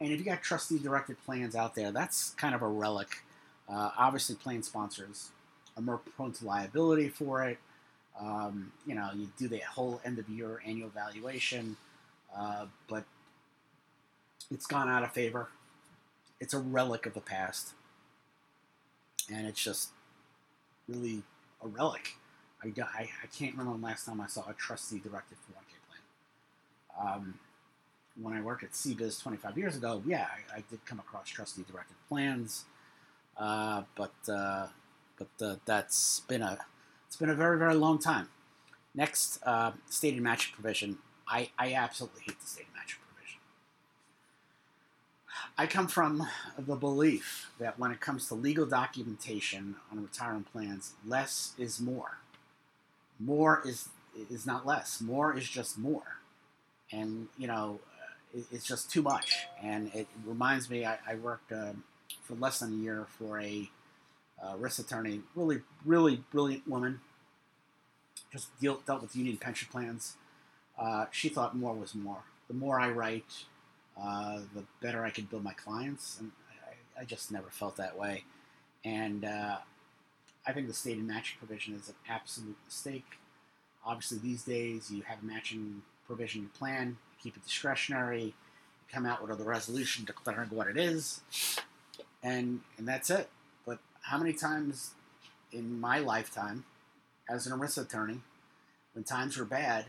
And 0.00 0.12
if 0.12 0.18
you 0.18 0.24
got 0.24 0.42
trustee 0.42 0.78
directed 0.78 1.16
plans 1.24 1.56
out 1.56 1.74
there, 1.74 1.90
that's 1.90 2.30
kind 2.30 2.54
of 2.54 2.62
a 2.62 2.68
relic. 2.68 3.22
Uh, 3.68 3.90
obviously, 3.98 4.36
plan 4.36 4.62
sponsors 4.62 5.30
are 5.76 5.82
more 5.82 5.98
prone 5.98 6.32
to 6.34 6.46
liability 6.46 7.08
for 7.08 7.44
it. 7.44 7.58
Um, 8.20 8.72
you 8.86 8.94
know, 8.94 9.10
you 9.14 9.28
do 9.36 9.48
the 9.48 9.58
whole 9.58 10.00
end 10.04 10.18
of 10.18 10.28
year 10.28 10.60
annual 10.64 10.90
valuation, 10.90 11.76
uh, 12.36 12.66
but 12.88 13.04
it's 14.50 14.66
gone 14.66 14.88
out 14.88 15.02
of 15.02 15.12
favor. 15.12 15.48
It's 16.40 16.54
a 16.54 16.58
relic 16.58 17.06
of 17.06 17.14
the 17.14 17.20
past, 17.20 17.72
and 19.32 19.46
it's 19.46 19.62
just 19.62 19.90
really 20.88 21.22
a 21.62 21.68
relic. 21.68 22.14
I, 22.62 22.68
I, 22.68 23.08
I 23.22 23.26
can't 23.36 23.52
remember 23.56 23.78
the 23.78 23.84
last 23.84 24.06
time 24.06 24.20
I 24.20 24.26
saw 24.26 24.48
a 24.48 24.54
trustee 24.54 24.98
directed 24.98 25.36
401k 25.38 25.74
plan. 25.88 27.14
Um, 27.14 27.34
when 28.20 28.34
I 28.34 28.40
worked 28.40 28.64
at 28.64 28.72
CBiz 28.72 29.22
25 29.22 29.56
years 29.56 29.76
ago, 29.76 30.02
yeah, 30.06 30.26
I, 30.52 30.58
I 30.58 30.64
did 30.70 30.84
come 30.84 30.98
across 30.98 31.28
trustee 31.28 31.64
directed 31.70 31.96
plans, 32.08 32.64
uh, 33.36 33.82
but 33.94 34.14
uh, 34.28 34.66
but 35.16 35.44
uh, 35.44 35.56
that's 35.64 36.20
been 36.20 36.42
a 36.42 36.58
it's 37.06 37.16
been 37.16 37.30
a 37.30 37.34
very 37.34 37.58
very 37.58 37.74
long 37.74 37.98
time. 37.98 38.28
Next, 38.94 39.38
uh, 39.44 39.72
stated 39.88 40.20
matching 40.22 40.54
provision. 40.54 40.98
I, 41.28 41.50
I 41.58 41.74
absolutely 41.74 42.22
hate 42.26 42.40
the 42.40 42.46
stated 42.46 42.72
matching 42.74 42.98
provision. 42.98 43.07
I 45.60 45.66
come 45.66 45.88
from 45.88 46.24
the 46.56 46.76
belief 46.76 47.50
that 47.58 47.80
when 47.80 47.90
it 47.90 47.98
comes 47.98 48.28
to 48.28 48.34
legal 48.34 48.64
documentation 48.64 49.74
on 49.90 50.00
retirement 50.00 50.50
plans, 50.52 50.92
less 51.04 51.52
is 51.58 51.80
more. 51.80 52.18
More 53.18 53.60
is 53.66 53.88
is 54.30 54.46
not 54.46 54.64
less. 54.64 55.00
More 55.00 55.36
is 55.36 55.48
just 55.48 55.76
more. 55.76 56.18
And 56.92 57.26
you 57.36 57.48
know, 57.48 57.80
it's 58.32 58.64
just 58.64 58.88
too 58.88 59.02
much. 59.02 59.48
And 59.60 59.90
it 59.94 60.06
reminds 60.24 60.70
me, 60.70 60.84
I, 60.84 60.98
I 61.06 61.16
worked 61.16 61.50
uh, 61.50 61.72
for 62.22 62.34
less 62.34 62.60
than 62.60 62.74
a 62.74 62.76
year 62.76 63.06
for 63.18 63.40
a 63.40 63.68
uh, 64.40 64.56
risk 64.56 64.78
attorney, 64.78 65.22
really, 65.34 65.62
really 65.84 66.22
brilliant 66.30 66.68
woman. 66.68 67.00
Just 68.32 68.56
deal, 68.60 68.80
dealt 68.86 69.02
with 69.02 69.16
union 69.16 69.38
pension 69.38 69.68
plans. 69.72 70.14
Uh, 70.78 71.06
she 71.10 71.28
thought 71.28 71.56
more 71.56 71.74
was 71.74 71.96
more. 71.96 72.22
The 72.46 72.54
more 72.54 72.78
I 72.78 72.90
write, 72.90 73.44
uh, 74.00 74.40
the 74.54 74.64
better 74.80 75.04
I 75.04 75.10
could 75.10 75.30
build 75.30 75.44
my 75.44 75.54
clients, 75.54 76.18
and 76.20 76.32
I, 76.66 77.02
I 77.02 77.04
just 77.04 77.30
never 77.30 77.48
felt 77.50 77.76
that 77.76 77.98
way. 77.98 78.24
And 78.84 79.24
uh, 79.24 79.56
I 80.46 80.52
think 80.52 80.68
the 80.68 80.74
stated 80.74 81.04
matching 81.04 81.38
provision 81.38 81.74
is 81.74 81.88
an 81.88 81.94
absolute 82.08 82.56
mistake. 82.64 83.18
Obviously, 83.84 84.18
these 84.18 84.42
days 84.44 84.90
you 84.90 85.02
have 85.02 85.22
a 85.22 85.26
matching 85.26 85.82
provision 86.06 86.42
you 86.42 86.48
plan 86.58 86.96
keep 87.22 87.36
it 87.36 87.44
discretionary, 87.44 88.34
come 88.90 89.04
out 89.04 89.26
with 89.26 89.40
a 89.40 89.44
resolution 89.44 90.04
declaring 90.04 90.48
what 90.50 90.66
it 90.66 90.76
is, 90.76 91.20
and 92.22 92.60
and 92.76 92.86
that's 92.86 93.10
it. 93.10 93.28
But 93.66 93.78
how 94.02 94.18
many 94.18 94.32
times 94.32 94.92
in 95.52 95.78
my 95.80 95.98
lifetime, 95.98 96.64
as 97.28 97.46
an 97.46 97.58
ERISA 97.58 97.82
attorney, 97.82 98.20
when 98.94 99.04
times 99.04 99.36
were 99.36 99.44
bad 99.44 99.86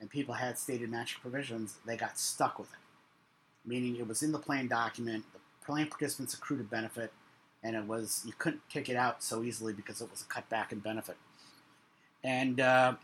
and 0.00 0.10
people 0.10 0.34
had 0.34 0.58
stated 0.58 0.90
matching 0.90 1.20
provisions, 1.20 1.76
they 1.86 1.96
got 1.96 2.18
stuck 2.18 2.58
with 2.58 2.72
it. 2.72 2.78
Meaning 3.66 3.96
it 3.96 4.06
was 4.06 4.22
in 4.22 4.32
the 4.32 4.38
plan 4.38 4.68
document, 4.68 5.24
the 5.32 5.66
plan 5.66 5.88
participants 5.88 6.34
accrued 6.34 6.60
a 6.60 6.64
benefit, 6.64 7.12
and 7.62 7.74
it 7.74 7.84
was 7.84 8.22
you 8.24 8.32
couldn't 8.38 8.62
kick 8.68 8.88
it 8.88 8.96
out 8.96 9.22
so 9.22 9.42
easily 9.42 9.72
because 9.72 10.00
it 10.00 10.10
was 10.10 10.22
a 10.22 10.24
cutback 10.24 10.72
in 10.72 10.78
benefit. 10.78 11.16
And 12.22 12.60
uh, 12.60 12.94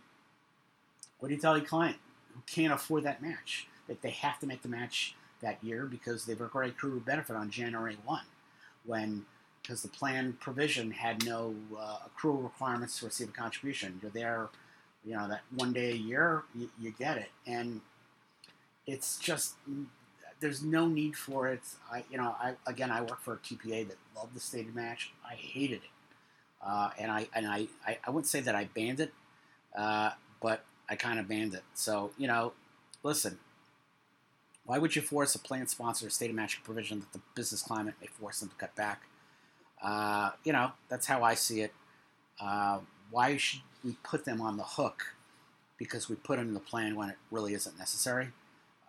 what 1.18 1.29
do 1.29 1.35
you 1.35 1.40
tell 1.40 1.57
your 1.57 1.66
client? 1.66 1.96
who 2.35 2.40
can't 2.46 2.72
afford 2.72 3.05
that 3.05 3.22
match. 3.22 3.66
That 3.88 4.03
they 4.03 4.11
have 4.11 4.38
to 4.40 4.46
make 4.46 4.62
the 4.62 4.68
match 4.68 5.14
that 5.42 5.62
year 5.62 5.87
because 5.87 6.25
they've 6.25 6.40
already 6.40 6.70
accrued 6.70 6.96
a 6.96 7.05
benefit 7.05 7.37
on 7.37 7.51
January 7.51 7.96
1 8.05 8.20
when 8.87 9.25
because 9.61 9.83
the 9.83 9.88
plan 9.88 10.37
provision 10.40 10.90
had 10.90 11.25
no 11.25 11.55
uh, 11.79 11.98
accrual 12.09 12.42
requirements 12.42 12.98
to 12.98 13.07
receive 13.07 13.29
a 13.29 13.33
contribution. 13.33 14.01
You're 14.03 14.11
there, 14.11 14.48
you 15.05 15.14
know, 15.14 15.29
that 15.29 15.42
one 15.55 15.72
day 15.72 15.92
a 15.92 15.96
year, 15.96 16.42
you, 16.53 16.68
you, 16.81 16.90
get 16.98 17.16
it. 17.16 17.31
And 17.46 17.81
it's 18.88 19.18
just, 19.18 19.55
there's 20.42 20.62
no 20.62 20.87
need 20.87 21.16
for 21.16 21.48
it. 21.48 21.62
I, 21.90 22.05
you 22.11 22.18
know, 22.18 22.35
I, 22.38 22.55
again, 22.66 22.90
I 22.90 23.00
work 23.00 23.20
for 23.22 23.35
a 23.35 23.38
TPA 23.38 23.88
that 23.88 23.96
loved 24.14 24.35
the 24.35 24.40
stated 24.40 24.74
match. 24.74 25.12
I 25.24 25.35
hated 25.35 25.76
it. 25.76 25.90
Uh, 26.61 26.90
and 26.98 27.11
I, 27.11 27.28
and 27.35 27.46
I, 27.46 27.68
I, 27.87 27.98
I, 28.07 28.11
wouldn't 28.11 28.26
say 28.26 28.40
that 28.40 28.55
I 28.55 28.64
banned 28.64 29.00
it, 29.00 29.12
uh, 29.76 30.11
but 30.40 30.64
I 30.88 30.96
kind 30.96 31.18
of 31.18 31.26
banned 31.26 31.55
it. 31.55 31.62
So, 31.74 32.11
you 32.18 32.28
know, 32.28 32.52
listen, 33.02 33.38
why 34.66 34.78
would 34.78 34.94
you 34.94 35.02
force 35.02 35.35
a 35.35 35.38
plan 35.38 35.66
sponsor 35.66 36.07
to 36.07 36.11
state 36.11 36.31
a 36.31 36.35
matching 36.35 36.62
provision 36.62 37.00
that 37.00 37.12
the 37.12 37.20
business 37.35 37.62
climate 37.62 37.94
may 38.00 38.07
force 38.07 38.40
them 38.40 38.48
to 38.48 38.55
cut 38.57 38.74
back? 38.76 39.02
Uh, 39.83 40.31
you 40.44 40.52
know, 40.52 40.72
that's 40.88 41.07
how 41.07 41.22
I 41.22 41.35
see 41.35 41.62
it. 41.62 41.72
Uh, 42.40 42.78
why 43.11 43.37
should 43.37 43.61
we 43.85 43.96
put 44.05 44.24
them 44.24 44.40
on 44.40 44.57
the 44.57 44.62
hook 44.62 45.14
because 45.78 46.09
we 46.09 46.14
put 46.14 46.38
them 46.38 46.48
in 46.48 46.55
the 46.55 46.61
plan 46.61 46.94
when 46.94 47.11
it 47.11 47.16
really 47.31 47.55
isn't 47.55 47.78
necessary? 47.78 48.28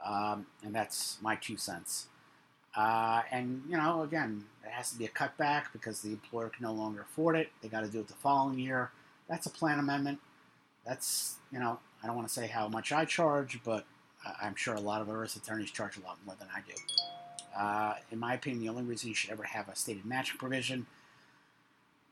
Um, 0.05 0.47
and 0.63 0.73
that's 0.75 1.17
my 1.21 1.35
two 1.35 1.57
cents. 1.57 2.07
Uh, 2.75 3.21
and, 3.31 3.63
you 3.69 3.77
know, 3.77 4.01
again, 4.01 4.45
it 4.65 4.71
has 4.71 4.91
to 4.91 4.97
be 4.97 5.05
a 5.05 5.09
cutback 5.09 5.65
because 5.71 6.01
the 6.01 6.09
employer 6.09 6.49
can 6.49 6.63
no 6.63 6.73
longer 6.73 7.01
afford 7.01 7.35
it. 7.35 7.49
They 7.61 7.69
got 7.69 7.81
to 7.81 7.87
do 7.87 7.99
it 7.99 8.07
the 8.07 8.13
following 8.15 8.59
year. 8.59 8.91
That's 9.29 9.45
a 9.45 9.49
plan 9.49 9.79
amendment. 9.79 10.19
That's, 10.85 11.35
you 11.51 11.59
know, 11.59 11.79
I 12.03 12.07
don't 12.07 12.15
want 12.15 12.27
to 12.27 12.33
say 12.33 12.47
how 12.47 12.67
much 12.67 12.91
I 12.91 13.05
charge, 13.05 13.59
but 13.63 13.85
I'm 14.41 14.55
sure 14.55 14.73
a 14.73 14.81
lot 14.81 15.01
of 15.01 15.07
ERISA 15.07 15.37
attorneys 15.37 15.71
charge 15.71 15.97
a 15.97 16.01
lot 16.01 16.17
more 16.25 16.35
than 16.37 16.47
I 16.53 16.59
do. 16.67 16.73
Uh, 17.57 17.93
in 18.11 18.19
my 18.19 18.33
opinion, 18.33 18.63
the 18.63 18.69
only 18.69 18.83
reason 18.83 19.09
you 19.09 19.15
should 19.15 19.29
ever 19.29 19.43
have 19.43 19.69
a 19.69 19.75
stated 19.75 20.05
matching 20.05 20.37
provision 20.37 20.87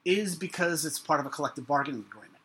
is 0.06 0.36
because 0.36 0.86
it's 0.86 1.00
part 1.00 1.20
of 1.20 1.26
a 1.26 1.30
collective 1.30 1.68
bargaining 1.68 2.06
agreement, 2.10 2.42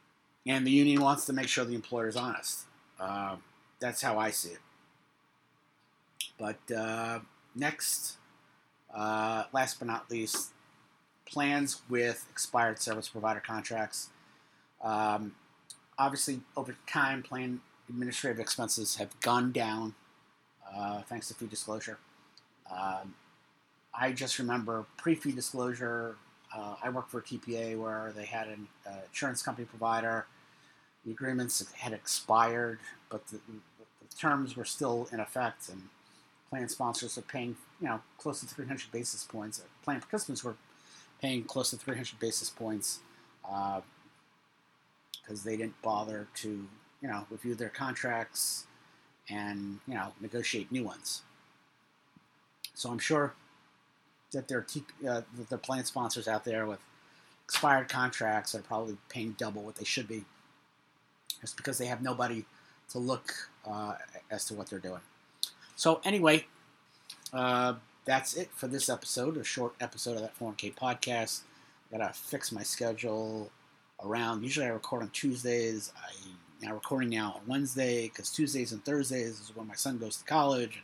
and 0.47 0.67
the 0.67 0.71
union 0.71 1.01
wants 1.01 1.25
to 1.27 1.33
make 1.33 1.49
sure 1.49 1.65
the 1.65 1.75
employer 1.75 2.09
is 2.09 2.17
honest. 2.17 2.65
Uh, 2.99 3.37
that's 3.81 4.03
how 4.03 4.19
I 4.19 4.31
see 4.31 4.51
it. 4.51 4.59
But 6.39 6.59
uh, 6.75 7.21
next, 7.55 8.17
uh, 8.95 9.45
last 9.53 9.79
but 9.79 9.89
not 9.89 10.11
least, 10.11 10.53
plans 11.25 11.83
with 11.89 12.27
expired 12.31 12.81
service 12.81 13.09
provider 13.09 13.41
contracts. 13.41 14.11
Um, 14.83 15.35
obviously, 15.99 16.41
over 16.57 16.77
time, 16.87 17.23
plan 17.23 17.61
administrative 17.89 18.41
expenses 18.41 18.97
have 18.97 19.19
gone 19.21 19.53
down 19.53 19.95
uh, 20.75 21.03
thanks 21.03 21.29
to 21.29 21.35
fee 21.35 21.47
disclosure. 21.47 21.99
Um, 22.71 23.15
I 23.95 24.13
just 24.13 24.39
remember 24.39 24.85
pre-fee 24.97 25.33
disclosure. 25.33 26.17
Uh, 26.55 26.75
I 26.83 26.91
worked 26.91 27.11
for 27.11 27.21
a 27.21 27.23
TPA 27.23 27.79
where 27.79 28.13
they 28.15 28.25
had 28.25 28.49
an 28.49 28.69
uh, 28.87 28.91
insurance 29.07 29.43
company 29.43 29.67
provider. 29.67 30.27
the 31.05 31.13
agreements 31.13 31.65
had 31.75 31.93
expired, 31.93 32.79
but 33.11 33.27
the, 33.29 33.39
the 33.39 34.17
terms 34.17 34.57
were 34.57 34.65
still 34.65 35.09
in 35.13 35.21
effect, 35.21 35.69
and 35.69 35.83
plan 36.51 36.69
sponsors 36.69 37.19
are 37.19 37.23
paying, 37.23 37.57
you 37.81 37.89
know, 37.89 38.01
close 38.19 38.41
to 38.41 38.47
300 38.47 38.91
basis 38.93 39.25
points. 39.25 39.63
Plan 39.83 40.01
participants 40.01 40.45
were 40.45 40.57
paying 41.21 41.45
close 41.45 41.71
to 41.71 41.77
300 41.77 42.19
basis 42.21 42.51
points 42.51 43.01
because 43.43 43.83
uh, 45.31 45.45
they 45.45 45.57
didn't 45.57 45.81
bother 45.83 46.29
to, 46.37 46.67
you 47.03 47.09
know, 47.09 47.27
review 47.31 47.55
their 47.55 47.69
contracts 47.69 48.67
and, 49.29 49.81
you 49.87 49.95
know, 49.95 50.13
negotiate 50.21 50.71
new 50.71 50.85
ones. 50.85 51.23
So 52.75 52.91
I'm 52.91 52.99
sure 52.99 53.35
that 54.33 54.49
there 54.49 54.65
are, 55.07 55.25
uh, 55.51 55.57
plan 55.59 55.85
sponsors 55.85 56.29
out 56.29 56.45
there 56.45 56.67
with 56.67 56.81
expired 57.45 57.89
contracts 57.89 58.53
that 58.53 58.59
are 58.59 58.63
probably 58.63 58.97
paying 59.09 59.35
double 59.39 59.63
what 59.63 59.77
they 59.77 59.85
should 59.85 60.09
be 60.09 60.25
just 61.41 61.57
because 61.57 61.79
they 61.79 61.87
have 61.87 62.03
nobody 62.03 62.45
to 62.91 62.99
look 62.99 63.33
uh, 63.67 63.95
as 64.31 64.45
to 64.47 64.55
what 64.55 64.69
they're 64.69 64.79
doing. 64.79 65.01
So 65.77 66.01
anyway, 66.05 66.47
uh, 67.35 67.75
that's 68.07 68.35
it 68.35 68.49
for 68.55 68.67
this 68.67 68.89
episode, 68.89 69.37
a 69.37 69.45
short 69.45 69.75
episode 69.79 70.17
of 70.17 70.23
that 70.23 70.39
4K 70.39 70.75
podcast. 70.75 71.43
I 71.93 71.99
gotta 71.99 72.15
fix 72.15 72.51
my 72.51 72.63
schedule 72.63 73.51
around. 74.03 74.43
Usually 74.43 74.67
I 74.67 74.71
record 74.71 75.03
on 75.03 75.11
Tuesdays. 75.11 75.93
I 75.97 76.13
now 76.63 76.73
recording 76.73 77.11
now 77.11 77.35
on 77.37 77.47
Wednesday 77.47 78.09
because 78.09 78.31
Tuesdays 78.31 78.73
and 78.73 78.83
Thursdays 78.87 79.41
is 79.41 79.53
when 79.55 79.69
my 79.69 79.75
son 79.75 79.99
goes 79.99 80.17
to 80.17 80.25
college, 80.25 80.83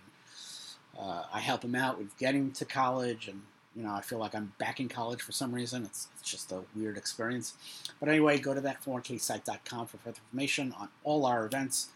and 0.95 1.01
uh, 1.01 1.25
I 1.33 1.41
help 1.41 1.65
him 1.65 1.75
out 1.75 1.97
with 1.97 2.17
getting 2.19 2.53
to 2.53 2.67
college. 2.67 3.29
And 3.29 3.41
you 3.75 3.83
know, 3.83 3.95
I 3.95 4.03
feel 4.03 4.19
like 4.19 4.35
I'm 4.35 4.53
back 4.59 4.79
in 4.79 4.91
college 4.91 5.23
for 5.23 5.33
some 5.33 5.55
reason. 5.55 5.85
It's, 5.85 6.09
it's 6.21 6.31
just 6.31 6.53
a 6.53 6.61
weird 6.77 6.99
experience. 6.99 7.55
But 7.99 8.11
anyway, 8.11 8.39
go 8.39 8.53
to 8.53 8.61
that 8.61 8.85
4ksite.com 8.85 9.87
for 9.87 9.97
further 9.97 10.19
information 10.31 10.75
on 10.79 10.91
all 11.03 11.25
our 11.25 11.47
events 11.47 11.89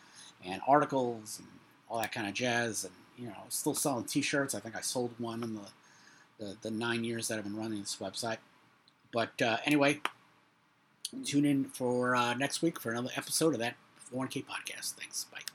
and 0.43 0.63
articles 0.67 1.39
and 1.39 1.49
all 1.89 2.01
that 2.01 2.13
kind 2.13 2.29
of 2.29 2.35
jazz. 2.35 2.85
And 2.85 2.93
you 3.17 3.29
know, 3.29 3.45
still 3.49 3.75
selling 3.75 4.05
T-shirts. 4.05 4.55
I 4.55 4.61
think 4.61 4.77
I 4.77 4.81
sold 4.81 5.13
one 5.19 5.43
in 5.43 5.55
the 5.55 5.63
the, 6.39 6.57
the 6.63 6.71
nine 6.71 7.05
years 7.05 7.29
that 7.29 7.39
I've 7.39 7.45
been 7.45 7.57
running 7.57 7.81
this 7.81 7.97
website. 8.01 8.39
But 9.13 9.41
uh, 9.41 9.57
anyway, 9.65 10.01
tune 11.25 11.45
in 11.45 11.65
for 11.65 12.15
uh, 12.15 12.35
next 12.35 12.61
week 12.61 12.79
for 12.79 12.91
another 12.91 13.11
episode 13.17 13.55
of 13.55 13.61
that 13.61 13.75
4K 14.13 14.45
podcast. 14.45 14.95
Thanks. 14.95 15.25
Bye. 15.25 15.41